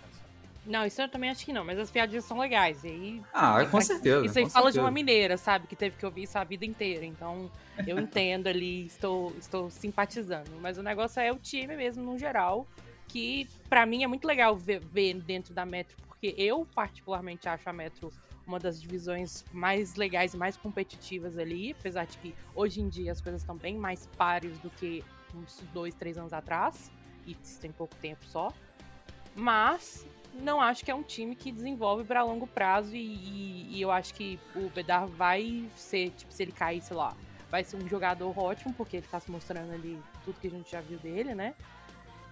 [0.64, 2.84] Não, isso eu também acho que não, mas as piadinhas são legais.
[2.84, 4.24] E aí, ah, com certeza.
[4.24, 4.72] Isso aí fala certeza.
[4.72, 5.66] de uma mineira, sabe?
[5.66, 7.04] Que teve que ouvir isso a vida inteira.
[7.04, 7.50] Então,
[7.86, 10.50] eu entendo ali, estou, estou simpatizando.
[10.60, 12.66] Mas o negócio é o time mesmo, no geral,
[13.06, 17.68] que para mim é muito legal ver, ver, dentro da Metro, porque eu particularmente acho
[17.68, 18.12] a Metro
[18.48, 23.12] uma das divisões mais legais e mais competitivas ali, apesar de que hoje em dia
[23.12, 26.90] as coisas estão bem mais pares do que uns dois, três anos atrás,
[27.26, 28.52] e tem pouco tempo só.
[29.36, 33.82] Mas não acho que é um time que desenvolve para longo prazo e, e, e,
[33.82, 37.14] eu acho que o Bedar vai ser, tipo, se ele cair, sei lá,
[37.50, 40.70] vai ser um jogador ótimo, porque ele tá se mostrando ali tudo que a gente
[40.70, 41.54] já viu dele, né?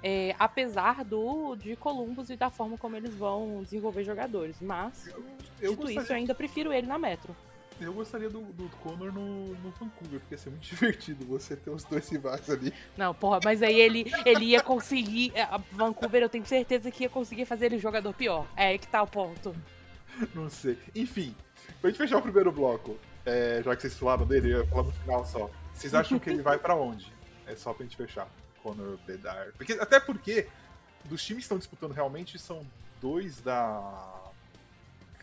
[0.03, 4.57] É, apesar do de Columbus e da forma como eles vão desenvolver jogadores.
[4.61, 5.25] Mas, eu,
[5.61, 7.35] eu isso, eu ainda prefiro ele na Metro.
[7.81, 11.71] Eu gostaria do, do Conor no, no Vancouver, porque ia ser muito divertido você ter
[11.71, 12.73] os dois rivais ali.
[12.97, 15.33] Não, porra, mas aí ele, ele ia conseguir.
[15.35, 18.47] é, a Vancouver, eu tenho certeza que ia conseguir fazer ele jogador pior.
[18.57, 19.55] É aí que tá o ponto.
[20.35, 20.79] Não sei.
[20.95, 21.35] Enfim,
[21.81, 24.85] pra gente fechar o primeiro bloco, é, já que vocês falaram dele, eu ia falar
[24.85, 25.51] no final só.
[25.75, 27.13] Vocês acham que ele vai pra onde?
[27.47, 28.29] É só pra gente fechar.
[28.75, 29.53] Conor Bedard.
[29.57, 30.49] Porque, até porque,
[31.05, 32.67] dos times que estão disputando realmente, são
[33.01, 34.23] dois da.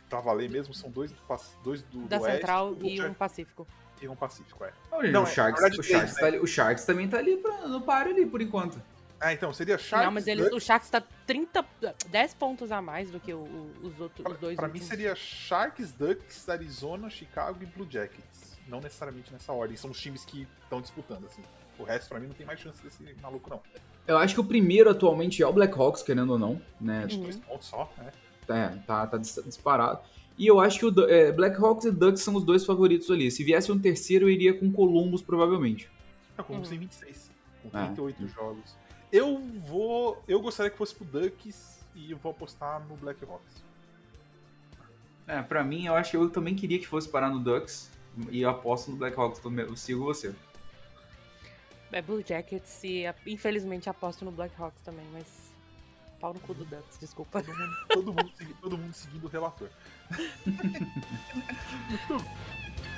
[0.10, 1.18] Pra valer mesmo, são dois do,
[1.64, 3.68] dois do, Da do Oeste Central do e um Oeste Pacífico.
[4.02, 4.72] e um Pacífico, é.
[5.12, 7.18] Não, o, é, Sharks, na verdade, o, Sharks três, tá ali- o Sharks também tá
[7.18, 8.80] ali pra- no páreo ali, por enquanto.
[9.20, 10.06] Ah, então, seria Sharks.
[10.06, 11.66] não, mas ele, o Sharks tá 30,
[12.10, 14.90] 10 pontos a mais do que o- o- os outros os dois Pra mim últimos.
[14.90, 18.60] seria Sharks, Ducks, Arizona, Chicago e Blue Jackets.
[18.68, 21.42] Não necessariamente nessa ordem, são os times que estão disputando, assim.
[21.80, 23.62] O resto, pra mim, não tem mais chance desse maluco, não.
[24.08, 27.08] Eu acho que o primeiro atualmente é o Blackhawks, querendo ou não, né?
[27.12, 27.22] Uhum.
[27.22, 28.12] dois pontos só, né?
[28.50, 30.00] É, tá, tá dis- disparado.
[30.38, 33.32] E eu acho que o é, Blackhawks e Ducks são os dois favoritos ali.
[33.32, 35.90] Se viesse um terceiro, eu iria com Columbus, provavelmente.
[36.38, 36.62] É, Uhum.
[36.62, 37.32] tem 26,
[37.62, 37.86] com Ah.
[37.86, 38.76] 38 jogos.
[39.12, 40.22] Eu vou.
[40.28, 43.64] Eu gostaria que fosse pro Ducks e eu vou apostar no Blackhawks.
[45.28, 47.90] É, pra mim, eu acho que eu também queria que fosse parar no Ducks.
[48.30, 49.66] E eu aposto no Blackhawks também.
[49.66, 50.34] Eu sigo você.
[51.94, 55.54] É Blue Jackets e infelizmente aposto no Blackhawks também, mas.
[56.20, 57.42] Pau no cu do Ducks, desculpa.
[57.44, 59.70] Todo mundo, todo mundo, segui- todo mundo seguindo o relator.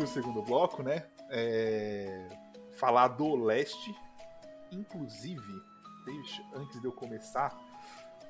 [0.00, 1.04] aqui o segundo bloco, né?
[1.28, 2.26] É,
[2.72, 3.94] Falar do leste.
[4.72, 5.62] Inclusive,
[6.54, 7.54] antes de eu começar,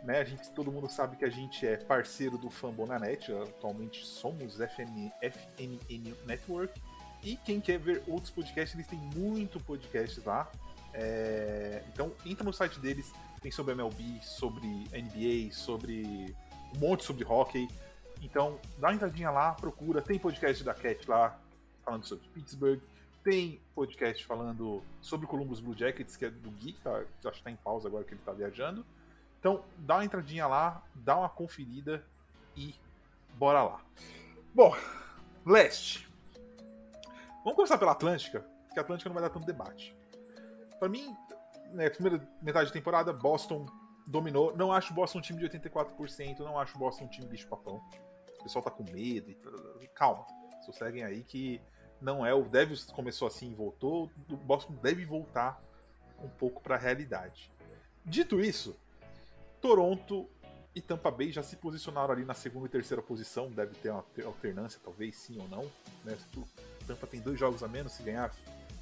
[0.02, 0.18] né?
[0.18, 3.32] A gente, todo mundo sabe que a gente é parceiro do Fambonanet.
[3.32, 6.80] Atualmente somos FN, FNN Network.
[7.22, 10.50] E quem quer ver outros podcasts, eles têm muito podcast lá.
[10.92, 16.34] É, então entra no site deles, tem sobre MLB, sobre NBA, sobre
[16.74, 17.68] um monte sobre hockey.
[18.22, 20.02] Então, dá uma entradinha lá, procura.
[20.02, 21.38] Tem podcast da Cat lá,
[21.90, 22.80] falando sobre Pittsburgh.
[23.24, 27.38] Tem podcast falando sobre o Columbus Blue Jackets, que é do Gui, que tá, acho
[27.38, 28.86] que tá em pausa agora que ele tá viajando.
[29.38, 32.04] Então, dá uma entradinha lá, dá uma conferida
[32.56, 32.74] e
[33.34, 33.80] bora lá.
[34.54, 34.74] Bom,
[35.44, 36.08] leste.
[37.42, 39.94] Vamos começar pela Atlântica, porque a Atlântica não vai dar tanto debate.
[40.78, 41.14] Pra mim,
[41.72, 43.66] né, primeira metade da temporada, Boston
[44.06, 44.56] dominou.
[44.56, 47.82] Não acho Boston um time de 84%, não acho Boston um time bicho-papão.
[48.38, 49.30] O pessoal tá com medo.
[49.30, 49.88] E...
[49.88, 50.24] Calma,
[50.64, 51.60] sosseguem aí que
[52.00, 52.34] não é.
[52.34, 54.10] O Devils começou assim e voltou.
[54.28, 55.62] O Boston deve voltar
[56.22, 57.50] um pouco pra realidade.
[58.04, 58.76] Dito isso,
[59.60, 60.28] Toronto
[60.74, 63.50] e Tampa Bay já se posicionaram ali na segunda e terceira posição.
[63.50, 65.70] Deve ter uma alternância, talvez sim ou não.
[66.04, 66.16] Né?
[66.86, 68.34] Tampa tem dois jogos a menos, se ganhar,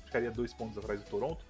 [0.05, 1.45] ficaria dois pontos atrás do Toronto.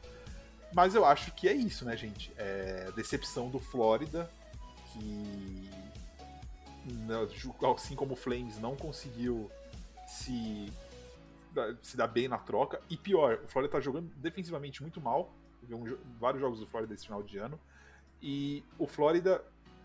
[0.73, 2.33] Mas eu acho que é isso, né, gente?
[2.37, 4.31] É decepção do Flórida,
[4.93, 5.71] que
[7.75, 9.51] assim como o Flames não conseguiu
[10.07, 10.73] se,
[11.83, 12.81] se dar bem na troca.
[12.91, 15.33] E pior, o Flórida tá jogando defensivamente muito mal.
[15.71, 17.59] Um, vários jogos do Flórida esse final de ano.
[18.23, 19.45] E o Flórida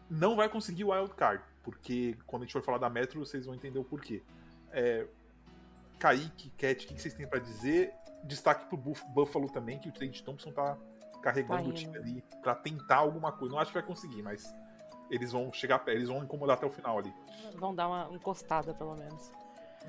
[0.10, 3.46] não vai conseguir o wild card, porque quando a gente for falar da Metro, vocês
[3.46, 4.22] vão entender o porquê.
[4.72, 5.06] É,
[6.00, 7.94] Kaique, Cat, o que vocês têm para dizer?
[8.24, 10.78] Destaque pro Buffalo também, que o Trade Thompson tá
[11.22, 13.54] carregando Tá o time ali para tentar alguma coisa.
[13.54, 14.54] Não acho que vai conseguir, mas
[15.10, 17.14] eles vão chegar, eles vão incomodar até o final ali.
[17.56, 19.32] Vão dar uma encostada, pelo menos.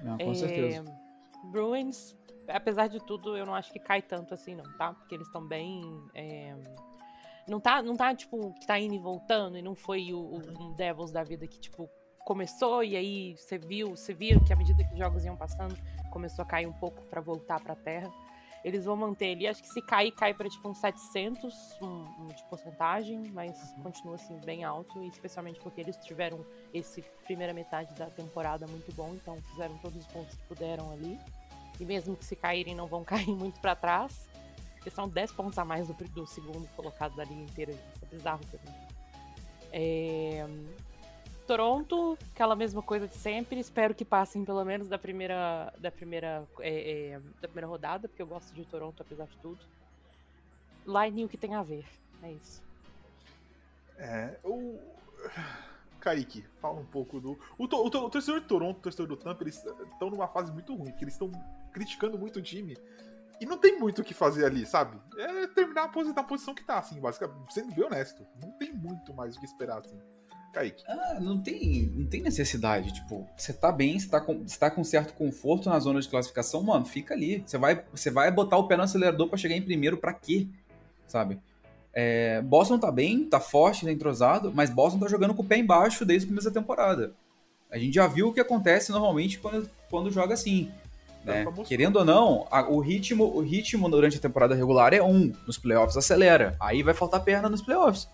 [0.02, 0.84] Não, com É, certeza.
[1.50, 2.14] Bruins,
[2.48, 4.92] apesar de tudo, eu não acho que cai tanto assim, não, tá?
[4.94, 5.82] Porque eles estão bem.
[6.14, 6.54] é,
[7.48, 10.38] Não tá, não tá, tipo, que tá indo e voltando, e não foi o, o
[10.60, 11.88] um Devils da vida que, tipo,
[12.24, 15.76] começou e aí você viu, você viu que à medida que os jogos iam passando,
[16.10, 18.10] começou a cair um pouco pra voltar pra terra.
[18.64, 22.26] Eles vão manter ali, acho que se cair, cai pra tipo uns 700 um, um,
[22.28, 28.06] de porcentagem, mas continua assim bem alto, especialmente porque eles tiveram esse primeira metade da
[28.06, 31.20] temporada muito bom, então fizeram todos os pontos que puderam ali.
[31.78, 34.26] E mesmo que se caírem, não vão cair muito pra trás.
[34.80, 37.72] Eles são 10 pontos a mais do, do segundo colocado da liga inteira.
[37.72, 38.78] Isso é bizarro pra mim.
[39.72, 40.46] É...
[41.44, 43.60] Toronto, aquela mesma coisa de sempre.
[43.60, 48.22] Espero que passem pelo menos da primeira, da primeira, é, é, da primeira rodada, porque
[48.22, 49.58] eu gosto de Toronto apesar de tudo.
[50.86, 51.84] Line o que tem a ver.
[52.22, 52.62] É isso.
[53.96, 54.78] É, o...
[56.00, 57.38] Kaique, fala um pouco do.
[57.56, 60.28] O, to, o, to, o torcedor de Toronto, o torcedor do Tampa, eles estão numa
[60.28, 61.32] fase muito ruim, que eles estão
[61.72, 62.76] criticando muito o time.
[63.40, 65.00] E não tem muito o que fazer ali, sabe?
[65.16, 67.52] É terminar a posição, posição que tá, assim, basicamente.
[67.52, 68.24] Sendo bem honesto.
[68.40, 69.98] Não tem muito mais o que esperar, assim.
[70.54, 70.84] Kaique.
[70.86, 72.94] Ah, não tem, não tem necessidade.
[72.94, 76.08] Tipo, você tá bem, você tá, com, você tá com certo conforto na zona de
[76.08, 77.42] classificação, mano, fica ali.
[77.44, 80.46] Você vai, você vai botar o pé no acelerador para chegar em primeiro para quê?
[81.06, 81.38] Sabe?
[81.92, 85.58] É, Boston tá bem, tá forte, tá entrosado, mas Boston tá jogando com o pé
[85.58, 87.12] embaixo desde o começo da temporada.
[87.70, 90.70] A gente já viu o que acontece normalmente quando, quando joga assim.
[91.24, 91.46] Né?
[91.64, 95.56] Querendo ou não, a, o, ritmo, o ritmo durante a temporada regular é um, nos
[95.56, 96.56] playoffs acelera.
[96.60, 98.08] Aí vai faltar perna nos playoffs.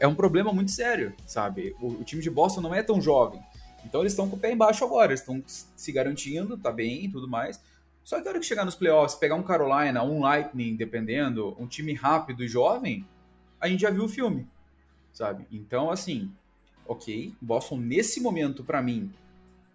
[0.00, 1.74] É um problema muito sério, sabe?
[1.80, 3.40] O, o time de Boston não é tão jovem.
[3.84, 7.08] Então eles estão com o pé embaixo agora, eles estão se garantindo, tá bem e
[7.08, 7.60] tudo mais.
[8.02, 11.66] Só que a hora que chegar nos playoffs, pegar um Carolina, um Lightning, dependendo, um
[11.66, 13.06] time rápido e jovem,
[13.60, 14.46] a gente já viu o filme,
[15.12, 15.46] sabe?
[15.50, 16.30] Então, assim,
[16.86, 19.10] ok, Boston nesse momento, para mim,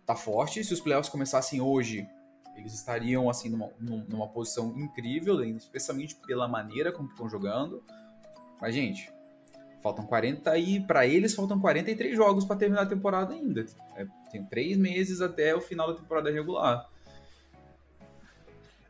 [0.05, 0.63] tá forte.
[0.63, 2.07] Se os playoffs começassem hoje,
[2.55, 7.83] eles estariam, assim, numa, numa posição incrível, especialmente pela maneira como estão jogando.
[8.61, 9.11] Mas, gente,
[9.81, 13.65] faltam 40 e para eles faltam 43 jogos para terminar a temporada ainda.
[13.95, 16.89] É, tem três meses até o final da temporada regular.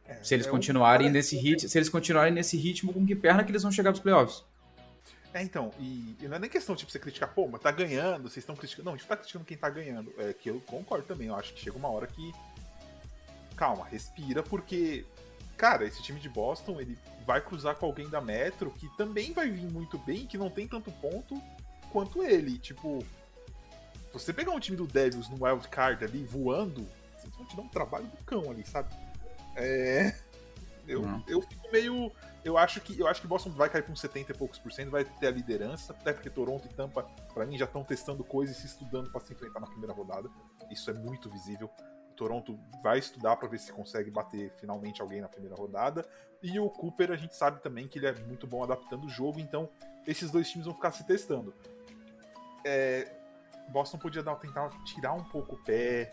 [0.07, 3.43] É, se eles é continuarem nesse ritmo, se eles continuarem nesse ritmo, com que perna
[3.43, 4.43] que eles vão chegar pros playoffs?
[5.31, 8.23] É, então, e, e, não é nem questão tipo, você criticar, pô, mas tá ganhando,
[8.23, 8.87] vocês estão criticando.
[8.87, 10.11] Não, a gente tá criticando quem tá ganhando.
[10.17, 12.31] É que eu concordo também, eu acho que chega uma hora que.
[13.55, 15.05] Calma, respira, porque.
[15.59, 19.49] Cara, esse time de Boston, ele vai cruzar com alguém da Metro que também vai
[19.49, 21.35] vir muito bem, que não tem tanto ponto
[21.91, 22.57] quanto ele.
[22.57, 23.05] Tipo,
[24.13, 27.61] você pegar um time do Devils no Wild Card ali voando, vocês vão te dar
[27.61, 28.95] um trabalho do cão ali, sabe?
[29.57, 30.15] É.
[30.87, 32.09] Eu, eu fico meio.
[32.41, 34.89] Eu acho que eu acho que Boston vai cair com 70 e poucos por cento,
[34.89, 38.55] vai ter a liderança, até porque Toronto e Tampa, para mim, já estão testando coisas
[38.55, 40.29] e se estudando para se enfrentar na primeira rodada.
[40.71, 41.69] Isso é muito visível.
[42.19, 46.05] Toronto vai estudar para ver se consegue bater finalmente alguém na primeira rodada.
[46.43, 49.39] E o Cooper, a gente sabe também que ele é muito bom adaptando o jogo,
[49.39, 49.69] então
[50.05, 51.53] esses dois times vão ficar se testando.
[52.65, 53.09] É,
[53.69, 56.11] Boston podia dar, tentar tirar um pouco o pé,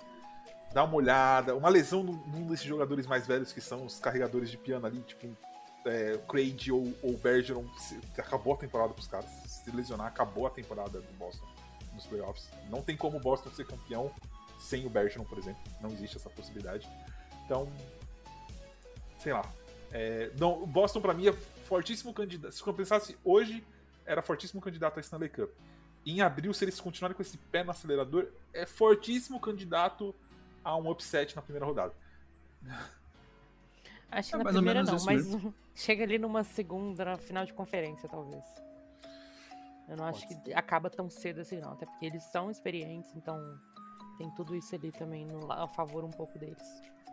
[0.73, 1.57] dá uma olhada.
[1.57, 5.27] Uma lesão num desses jogadores mais velhos que são os carregadores de piano ali, tipo
[5.85, 7.64] é, Craig ou, ou Bergeron,
[8.16, 9.31] acabou a temporada pros caras.
[9.47, 11.47] Se lesionar, acabou a temporada do Boston
[11.92, 12.49] nos playoffs.
[12.71, 14.12] Não tem como o Boston ser campeão
[14.59, 15.61] sem o Bergeron, por exemplo.
[15.81, 16.88] Não existe essa possibilidade.
[17.45, 17.69] Então,
[19.19, 19.45] sei lá.
[19.92, 22.53] É, não, o Boston, para mim, é fortíssimo candidato.
[22.53, 23.64] Se eu pensasse hoje,
[24.05, 25.51] era fortíssimo candidato a Stanley Cup.
[26.05, 30.14] Em abril, se eles continuarem com esse pé no acelerador, é fortíssimo candidato
[30.62, 31.92] a um upset na primeira rodada.
[34.11, 35.55] Acho que é, na primeira não, mas mesmo.
[35.75, 38.45] chega ali numa segunda, na final de conferência, talvez.
[39.88, 40.40] Eu não Pode acho ser.
[40.42, 41.73] que acaba tão cedo assim, não.
[41.73, 43.38] Até porque eles são experientes, então
[44.16, 46.62] tem tudo isso ali também no, a favor um pouco deles.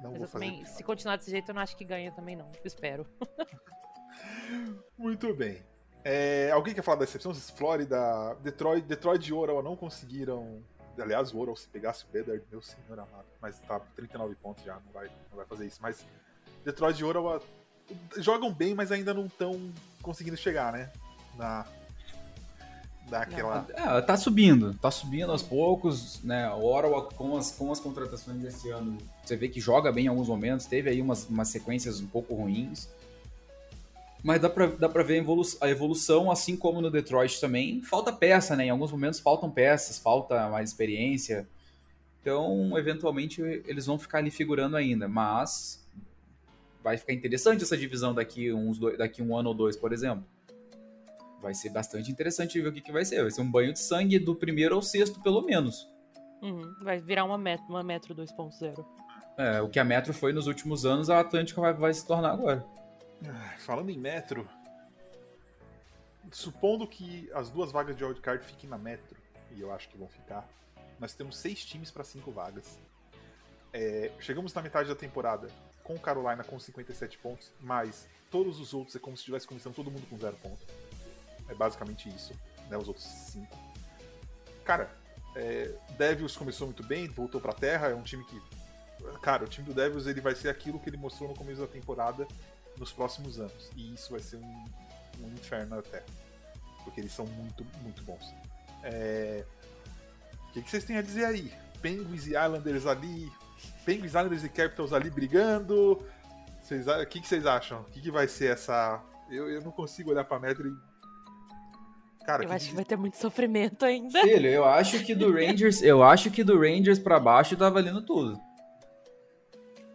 [0.02, 2.52] Não mas eu também, se continuar desse jeito, eu não acho que ganha também, não.
[2.64, 3.06] espero.
[4.98, 5.64] Muito bem.
[6.04, 7.34] É, alguém quer falar da decepção?
[7.34, 10.62] Flórida, Detroit, Detroit e Ottawa não conseguiram
[11.02, 13.26] Aliás, o Oral, se pegasse o Bedard, meu senhor amado.
[13.42, 15.80] Mas tá 39 pontos já, não vai, não vai fazer isso.
[15.82, 16.06] Mas
[16.64, 17.42] Detroit e Oral
[18.18, 20.92] jogam bem, mas ainda não estão conseguindo chegar, né?
[21.36, 21.66] Na.
[23.14, 23.68] Daquela.
[23.76, 26.50] É, tá subindo, tá subindo aos poucos, né?
[26.50, 30.08] O Oral com as, com as contratações desse ano, você vê que joga bem em
[30.08, 32.90] alguns momentos, teve aí umas, umas sequências um pouco ruins.
[34.24, 37.84] Mas dá pra, dá pra ver a evolução, a evolução, assim como no Detroit também.
[37.84, 38.66] Falta peça, né?
[38.66, 41.48] Em alguns momentos faltam peças, falta mais experiência.
[42.20, 45.08] Então, eventualmente, eles vão ficar ali figurando ainda.
[45.08, 45.86] Mas
[46.84, 50.26] vai ficar interessante essa divisão daqui, uns dois, daqui um ano ou dois, por exemplo.
[51.44, 53.22] Vai ser bastante interessante ver o que, que vai ser.
[53.22, 55.88] Vai ser um banho de sangue do primeiro ao sexto, pelo menos.
[56.42, 58.86] Uhum, vai virar uma Metro, uma metro 2.0.
[59.38, 62.32] É, o que a Metro foi nos últimos anos, a Atlântica vai, vai se tornar
[62.32, 62.66] agora.
[63.60, 64.48] Falando em Metro,
[66.32, 69.18] supondo que as duas vagas de wildcard fiquem na Metro,
[69.52, 70.48] e eu acho que vão ficar,
[71.00, 72.80] nós temos seis times para cinco vagas.
[73.74, 75.48] É, chegamos na metade da temporada
[75.84, 79.92] com Carolina com 57 pontos, mas todos os outros é como se estivesse começando todo
[79.92, 80.66] mundo com zero ponto.
[81.50, 82.34] É basicamente isso,
[82.70, 82.78] né?
[82.78, 83.58] Os outros cinco.
[84.64, 84.90] Cara,
[85.36, 88.42] é, Devils começou muito bem, voltou pra terra, é um time que.
[89.22, 91.68] Cara, o time do Devils ele vai ser aquilo que ele mostrou no começo da
[91.68, 92.26] temporada
[92.78, 93.70] nos próximos anos.
[93.76, 94.66] E isso vai ser um,
[95.20, 96.04] um inferno até.
[96.84, 98.34] Porque eles são muito, muito bons.
[98.84, 99.46] É...
[100.50, 101.54] O que, que vocês têm a dizer aí?
[101.82, 103.32] Penguins e Islanders ali.
[103.86, 105.94] Penguins, Islanders e Capitals ali brigando.
[105.94, 107.82] O que, que vocês acham?
[107.82, 109.02] O que, que vai ser essa.
[109.30, 110.93] Eu, eu não consigo olhar pra Metro e.
[112.26, 114.22] Cara, Eu que acho que vai ter muito sofrimento ainda.
[114.22, 118.02] Filho, eu acho que do Rangers, eu acho que do Rangers pra baixo tá valendo
[118.02, 118.40] tudo.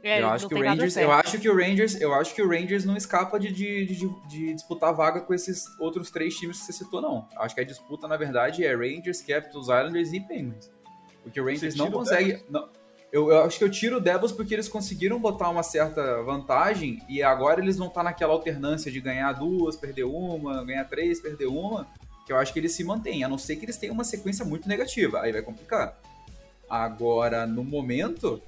[0.02, 2.48] É, eu acho que o Rangers, eu acho que o Rangers, eu acho que o
[2.48, 6.66] Rangers não escapa de, de, de, de disputar vaga com esses outros três times que
[6.66, 7.28] você citou não.
[7.36, 10.70] Acho que a disputa na verdade é Rangers, Capitals, Islanders e Penguins.
[11.22, 12.68] Porque o Rangers não consegue, não,
[13.10, 17.02] eu, eu acho que eu tiro o Devils porque eles conseguiram botar uma certa vantagem
[17.08, 21.46] e agora eles vão estar naquela alternância de ganhar duas, perder uma, ganhar três, perder
[21.46, 21.86] uma,
[22.28, 24.44] que eu acho que eles se mantêm, a não ser que eles tenham uma sequência
[24.44, 25.98] muito negativa, aí vai complicar.
[26.68, 28.42] Agora, no momento,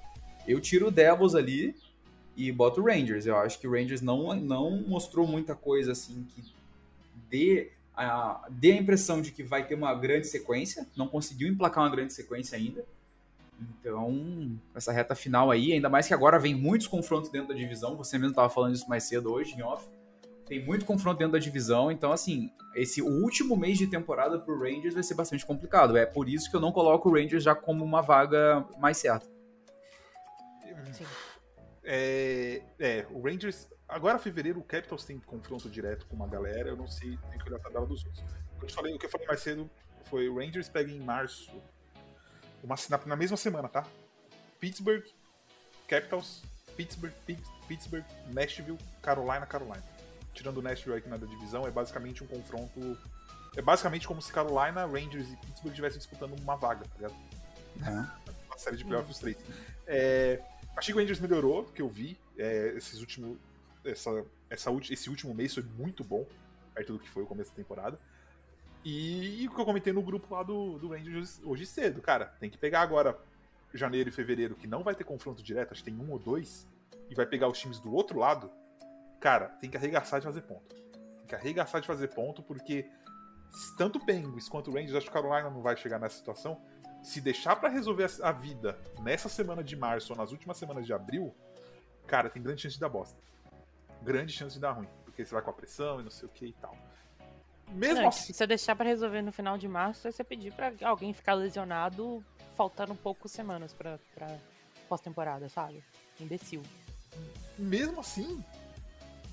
[0.47, 1.75] eu tiro o Devils ali
[2.37, 3.25] e boto o Rangers.
[3.25, 6.45] Eu acho que o Rangers não, não mostrou muita coisa assim que
[7.31, 10.87] dê a, dê a impressão de que vai ter uma grande sequência.
[10.95, 12.85] Não conseguiu emplacar uma grande sequência ainda.
[13.59, 17.97] Então, essa reta final aí, ainda mais que agora vem muitos confrontos dentro da divisão.
[17.97, 19.89] Você mesmo estava falando isso mais cedo hoje, em off.
[20.51, 24.59] Tem muito confronto dentro da divisão, então assim, esse o último mês de temporada pro
[24.59, 25.97] Rangers vai ser bastante complicado.
[25.97, 29.25] É por isso que eu não coloco o Rangers já como uma vaga mais certa.
[30.93, 31.07] Sim.
[31.85, 33.69] É, é, o Rangers.
[33.89, 36.71] Agora, fevereiro, o Capitals tem confronto direto com uma galera.
[36.71, 38.25] Eu não sei, tem que olhar a tabela dos outros.
[38.57, 39.71] O que eu, te falei, o que eu falei mais cedo
[40.07, 41.49] foi o Rangers pega em março,
[42.61, 43.87] uma, na, na mesma semana, tá?
[44.59, 45.05] Pittsburgh,
[45.87, 46.43] Capitals,
[46.77, 50.00] Pittsburgh, Pitt- Pittsburgh, Nashville, Carolina, Carolina.
[50.33, 52.99] Tirando o Nashville aqui na da divisão, é basicamente um confronto.
[53.57, 57.15] É basicamente como se Carolina, Rangers e Pittsburgh estivessem disputando uma vaga, tá ligado?
[58.47, 59.37] uma série de playoffs os três.
[59.87, 60.41] É,
[60.77, 62.19] achei que o Rangers melhorou, que eu vi.
[62.39, 63.39] é, esses últimos,
[63.85, 66.27] essa, essa, esse último mês foi muito bom,
[66.75, 67.99] perto do que foi o começo da temporada.
[68.85, 72.27] E, e o que eu comentei no grupo lá do, do Rangers hoje cedo, cara,
[72.41, 73.19] tem que pegar agora
[73.75, 76.67] janeiro e fevereiro, que não vai ter confronto direto, acho que tem um ou dois,
[77.09, 78.51] e vai pegar os times do outro lado.
[79.21, 80.75] Cara, tem que arregaçar de fazer ponto.
[80.75, 82.91] Tem que arregaçar de fazer ponto, porque
[83.77, 86.61] tanto o Penguins quanto o Rangers, acho que o Carolina não vai chegar nessa situação
[87.03, 90.93] se deixar pra resolver a vida nessa semana de março ou nas últimas semanas de
[90.93, 91.35] abril,
[92.07, 93.19] cara, tem grande chance de dar bosta.
[94.03, 94.89] Grande chance de dar ruim.
[95.05, 96.77] Porque você vai com a pressão e não sei o que e tal.
[97.69, 98.27] Mesmo Não, assim.
[98.27, 101.35] se você deixar pra resolver no final de março, é você pedir pra alguém ficar
[101.35, 102.25] lesionado
[102.57, 104.37] faltando poucas semanas pra, pra
[104.89, 105.83] pós-temporada, sabe?
[106.19, 106.63] Imbecil.
[107.57, 108.45] Mesmo assim,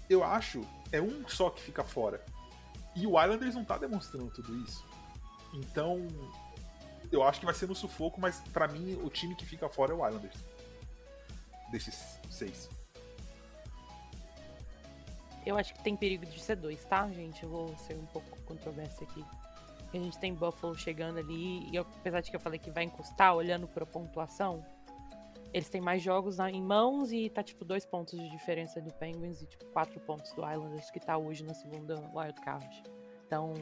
[0.09, 2.23] eu acho é um só que fica fora.
[2.95, 4.83] E o Islanders não tá demonstrando tudo isso.
[5.53, 6.07] Então,
[7.11, 9.93] eu acho que vai ser no sufoco, mas pra mim o time que fica fora
[9.93, 10.43] é o Islanders.
[11.71, 12.69] Desses seis.
[15.45, 17.43] Eu acho que tem perigo de ser dois, tá, gente?
[17.43, 19.23] Eu vou ser um pouco controversa aqui.
[19.93, 23.33] A gente tem Buffalo chegando ali, e apesar de que eu falei que vai encostar,
[23.33, 24.65] olhando pra pontuação,
[25.57, 29.41] eles têm mais jogos em mãos e tá tipo dois pontos de diferença do Penguins
[29.41, 32.83] e tipo quatro pontos do Islanders, que tá hoje na segunda wildcard.
[33.25, 33.53] Então,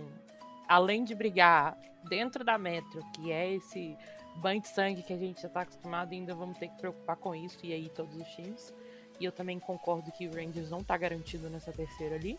[0.67, 3.97] além de brigar dentro da Metro, que é esse
[4.35, 7.33] banho de sangue que a gente já tá acostumado, ainda vamos ter que preocupar com
[7.33, 8.73] isso, e aí todos os times.
[9.17, 12.37] E eu também concordo que o Rangers não tá garantido nessa terceira ali.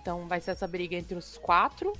[0.00, 1.92] Então vai ser essa briga entre os quatro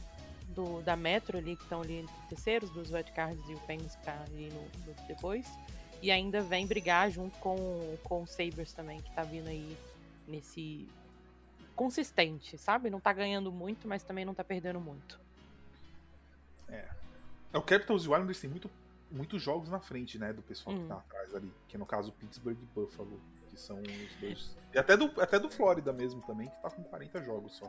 [0.55, 3.97] do, da Metro ali, que estão ali entre os terceiros, dos wildcards e o Penguins
[3.97, 5.47] que tá ali no, no depois.
[6.03, 9.77] E ainda vem brigar junto com, com o Sabres também, que tá vindo aí
[10.27, 10.89] nesse
[11.77, 12.91] consistente, sabe?
[12.91, 15.19] Não tá ganhando muito, mas também não tá perdendo muito.
[16.69, 16.89] É,
[17.55, 18.71] O Capitals e o Islanders tem muito,
[19.11, 20.33] muitos jogos na frente, né?
[20.33, 20.89] Do pessoal que Hum.
[20.89, 21.53] tá atrás ali.
[21.69, 23.21] Que no caso Pittsburgh e Buffalo,
[23.51, 24.57] que são os dois.
[24.73, 27.67] E até do, até do Flórida mesmo também, que tá com 40 jogos só.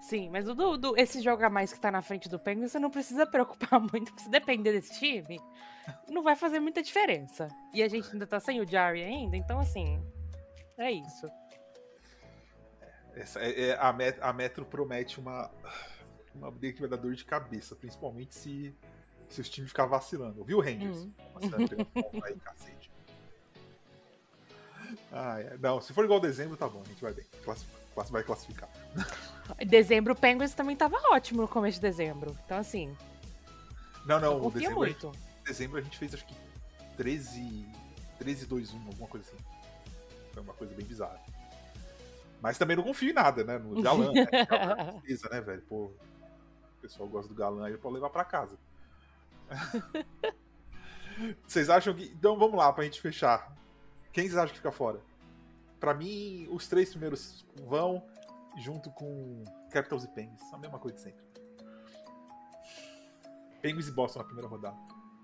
[0.00, 2.72] Sim, mas o do, do- esse jogo a mais que tá na frente do Penguins,
[2.72, 5.40] você não precisa preocupar muito, se depender desse time,
[6.08, 7.48] não vai fazer muita diferença.
[7.72, 10.02] E a gente ainda tá sem o Jarry ainda, então assim,
[10.78, 11.26] é isso.
[13.14, 15.50] Essa, é, é- a, Met- a Metro promete uma,
[16.34, 18.74] uma briga que vai dar dor de cabeça, principalmente se,
[19.28, 20.42] se os times ficar vacilando.
[20.44, 21.04] Viu, Rangers?
[21.04, 21.12] Hum.
[21.92, 22.90] Ponto aí, cacete.
[25.12, 25.56] Ah, é.
[25.58, 27.24] Não, se for igual dezembro, tá bom, a gente vai bem.
[28.10, 28.68] Vai classificar.
[29.58, 32.36] Em dezembro o Penguins também tava ótimo no começo de dezembro.
[32.44, 32.96] Então assim,
[34.06, 35.18] Não, não, o dezembro, a gente, muito.
[35.44, 36.34] dezembro a gente fez acho que
[36.96, 37.66] 13,
[38.18, 39.44] 13 2 1, alguma coisa assim.
[40.32, 41.20] Foi uma coisa bem bizarra.
[42.40, 43.58] Mas também não confio em nada, né?
[43.58, 44.26] No galã, né?
[44.46, 45.62] Galã é beleza, né, velho?
[45.62, 48.58] Pô, o pessoal gosta do galã aí pode levar pra casa.
[51.46, 52.04] Vocês acham que.
[52.04, 53.54] Então vamos lá, pra gente fechar.
[54.12, 55.00] Quem vocês acham que fica fora?
[55.78, 58.02] Pra mim, os três primeiros vão
[58.56, 60.42] junto com Capitals e Penguins.
[60.52, 61.24] A mesma coisa de sempre.
[63.60, 64.76] Penguins e Boston na primeira rodada.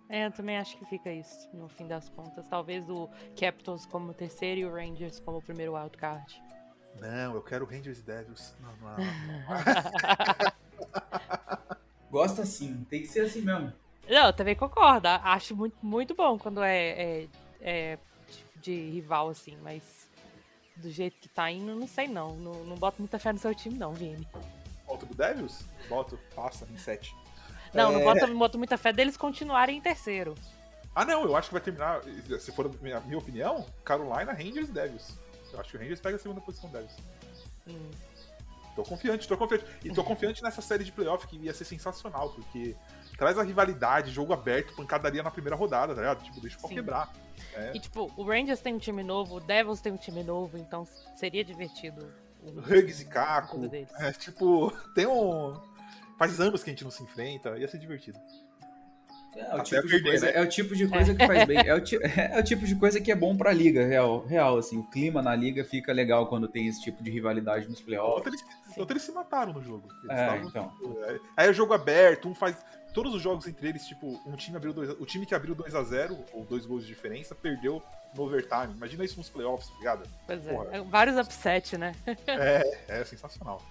[0.08, 2.46] É, eu também acho que fica isso, no fim das contas.
[2.48, 6.42] Talvez o Capitals como terceiro e o Rangers como primeiro wildcard.
[6.98, 8.54] Não, eu quero Rangers e Devils.
[8.60, 9.38] Não, não, não.
[12.10, 13.72] gosta assim, tem que ser assim mesmo.
[14.08, 15.08] Não, eu também concordo.
[15.08, 17.28] Acho muito, muito bom quando é, é,
[17.60, 17.98] é
[18.56, 20.08] de rival, assim, mas
[20.78, 22.36] do jeito que tá indo, não sei não.
[22.36, 24.26] Não, não boto muita fé no seu time, não, Vini.
[24.86, 25.64] Volta pro Devils?
[25.88, 27.14] Boto, passa em 7.
[27.74, 28.04] Não, não É.
[28.04, 30.34] boto, não boto muita fé deles continuarem em terceiro.
[30.94, 32.00] Ah, não, eu acho que vai terminar,
[32.40, 35.14] se for a minha, minha opinião, Carolina, Rangers e Devils.
[35.52, 36.96] Eu acho que o Rangers pega a segunda posição Devils.
[37.68, 37.90] Hum.
[38.74, 39.64] Tô confiante, tô confiante.
[39.84, 42.74] E tô confiante nessa série de playoff que ia ser sensacional, porque
[43.18, 46.22] traz a rivalidade, jogo aberto, pancadaria na primeira rodada, tá ligado?
[46.24, 46.76] Tipo, deixa o pau Sim.
[46.76, 47.12] quebrar.
[47.54, 47.72] É.
[47.74, 50.86] E tipo, o Rangers tem um time novo, o Devils tem um time novo, então
[51.16, 52.06] seria divertido.
[52.42, 53.60] o- Hugs e Caco.
[53.98, 55.52] É, tipo, tem um.
[56.16, 58.18] Faz anos que a gente não se enfrenta, ia ser divertido.
[59.36, 60.32] É, o Até tipo de perder, coisa, né?
[60.34, 61.58] é o tipo de coisa que faz bem.
[61.58, 64.58] É o, ti- é o tipo de coisa que é bom pra liga, real, real.
[64.58, 68.18] Assim, o clima na liga fica legal quando tem esse tipo de rivalidade nos playoffs.
[68.18, 69.86] Ontem eles, eles se mataram no jogo.
[70.04, 70.68] Eles É, tavam, então.
[70.70, 72.56] tipo, é- Aí é jogo aberto, um faz.
[72.93, 75.74] Todos os jogos entre eles, tipo, um time abriu dois, o time que abriu 2
[75.74, 77.82] a 0 ou dois gols de diferença, perdeu
[78.14, 78.72] no overtime.
[78.74, 80.09] Imagina isso nos playoffs, tá ligado?
[80.26, 80.76] Pois é, Porra.
[80.76, 81.95] é, vários upset, né?
[82.26, 83.62] É, é sensacional.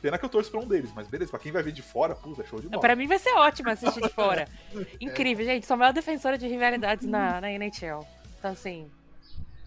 [0.00, 2.14] Pena que eu torço pra um deles, mas beleza, pra quem vai ver de fora,
[2.14, 2.80] puta, show de bola.
[2.80, 4.46] Pra mim vai ser ótimo assistir de fora.
[5.00, 5.66] Incrível, gente.
[5.66, 8.06] Sou a maior defensora de rivalidades na, na NHL.
[8.38, 8.88] Então, assim,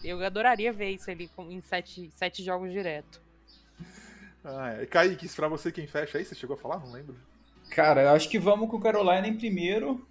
[0.04, 3.22] eu adoraria ver isso ali em sete, sete jogos direto.
[4.44, 4.86] Ah, é.
[4.86, 6.80] Kaique, pra você quem fecha aí, você chegou a falar?
[6.80, 7.16] Não lembro.
[7.72, 10.06] Cara, eu acho que vamos com o Carolina em primeiro.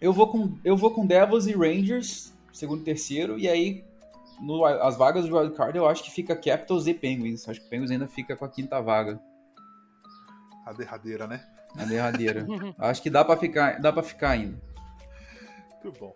[0.00, 3.38] Eu vou com, eu vou com Devils e Rangers, segundo e terceiro.
[3.38, 3.84] E aí,
[4.40, 7.48] no, as vagas de wildcard, eu acho que fica Capitals e Penguins.
[7.48, 9.20] Acho que o Penguins ainda fica com a quinta vaga,
[10.66, 11.46] A derradeira, né?
[11.74, 12.46] na derradeira.
[12.78, 14.60] acho que dá pra ficar, dá pra ficar ainda.
[15.82, 16.14] Muito bom.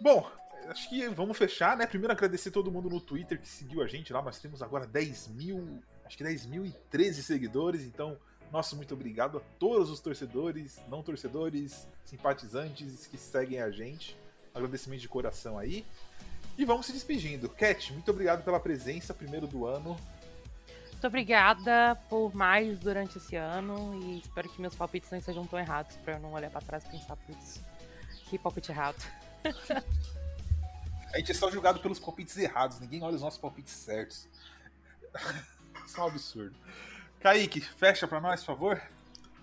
[0.00, 0.30] Bom,
[0.68, 1.86] acho que vamos fechar, né?
[1.86, 4.22] Primeiro agradecer todo mundo no Twitter que seguiu a gente lá.
[4.22, 7.82] Nós temos agora 10 mil, acho que 10.013 seguidores.
[7.84, 8.16] Então,
[8.52, 14.16] nosso muito obrigado a todos os torcedores, não torcedores, simpatizantes que seguem a gente.
[14.54, 15.84] Agradecimento de coração aí.
[16.58, 17.48] E vamos se despedindo.
[17.48, 19.96] Cat, muito obrigado pela presença, primeiro do ano.
[20.90, 25.58] Muito obrigada por mais durante esse ano e espero que meus palpites não sejam tão
[25.58, 27.62] errados pra eu não olhar pra trás e pensar, putz,
[28.28, 29.02] que palpite errado.
[31.12, 34.28] A gente é só julgado pelos palpites errados, ninguém olha os nossos palpites certos.
[35.86, 36.54] Isso é um absurdo.
[37.20, 38.82] Kaique, fecha pra nós, por favor.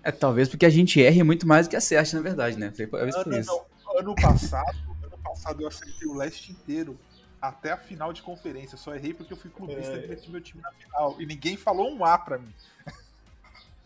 [0.03, 2.71] É, talvez porque a gente erre muito mais do que acerte, na verdade, né?
[2.75, 3.51] Talvez por isso.
[3.51, 3.99] não.
[3.99, 6.97] Ano passado, ano passado eu acertei o leste inteiro.
[7.39, 8.73] Até a final de conferência.
[8.73, 10.05] Eu só errei porque eu fui clubista É.
[10.05, 11.15] e meti meu time na final.
[11.19, 12.53] E ninguém falou um A pra mim.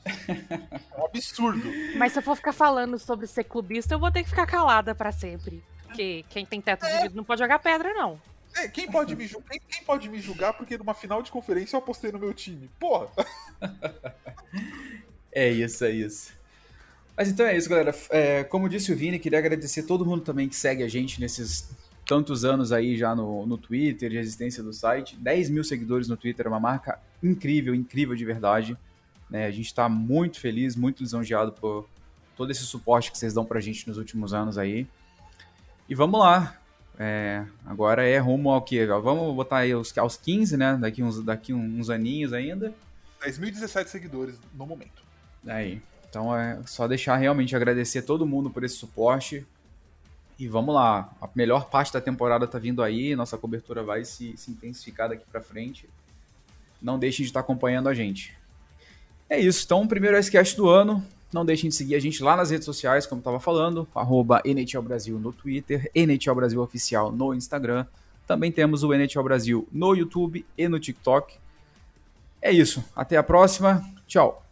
[0.04, 1.70] É um absurdo.
[1.96, 4.96] Mas se eu for ficar falando sobre ser clubista, eu vou ter que ficar calada
[4.96, 5.64] pra sempre.
[5.86, 8.20] Porque quem tem teto de vidro não pode jogar pedra, não.
[8.56, 11.76] É, quem, pode me julgar, quem, quem pode me julgar porque numa final de conferência
[11.76, 12.68] eu apostei no meu time?
[12.80, 13.10] Porra!
[15.34, 16.34] É isso, é isso.
[17.16, 17.96] Mas então é isso, galera.
[18.10, 21.70] É, como disse o Vini, queria agradecer todo mundo também que segue a gente nesses
[22.06, 25.16] tantos anos aí já no, no Twitter, de existência do site.
[25.16, 28.78] 10 mil seguidores no Twitter é uma marca incrível, incrível de verdade.
[29.30, 29.46] né?
[29.46, 31.88] a gente está muito feliz, muito lisonjeado por
[32.36, 34.86] todo esse suporte que vocês dão pra gente nos últimos anos aí.
[35.88, 36.58] E vamos lá.
[37.00, 38.86] É, agora é rumo ao quê?
[38.86, 40.78] Vamos botar aí aos, aos 15, né?
[40.80, 42.74] Daqui uns, daqui uns aninhos ainda.
[43.26, 45.04] 10.017 seguidores no momento.
[45.48, 45.82] Aí.
[46.10, 49.46] Então é só deixar realmente agradecer todo mundo por esse suporte.
[50.38, 51.14] E vamos lá.
[51.22, 53.16] A melhor parte da temporada tá vindo aí.
[53.16, 55.88] Nossa cobertura vai se, se intensificar daqui pra frente.
[56.82, 58.36] Não deixem de estar acompanhando a gente.
[59.30, 59.64] É isso.
[59.64, 61.06] Então, primeiro SCast do ano.
[61.32, 63.88] Não deixem de seguir a gente lá nas redes sociais, como estava falando.
[63.96, 65.90] Arroba NHL Brasil no Twitter.
[65.96, 67.86] NHL Brasil Oficial no Instagram.
[68.28, 71.38] Também temos o NHL Brasil no YouTube e no TikTok.
[72.42, 72.84] É isso.
[72.96, 73.84] Até a próxima.
[74.08, 74.44] Tchau.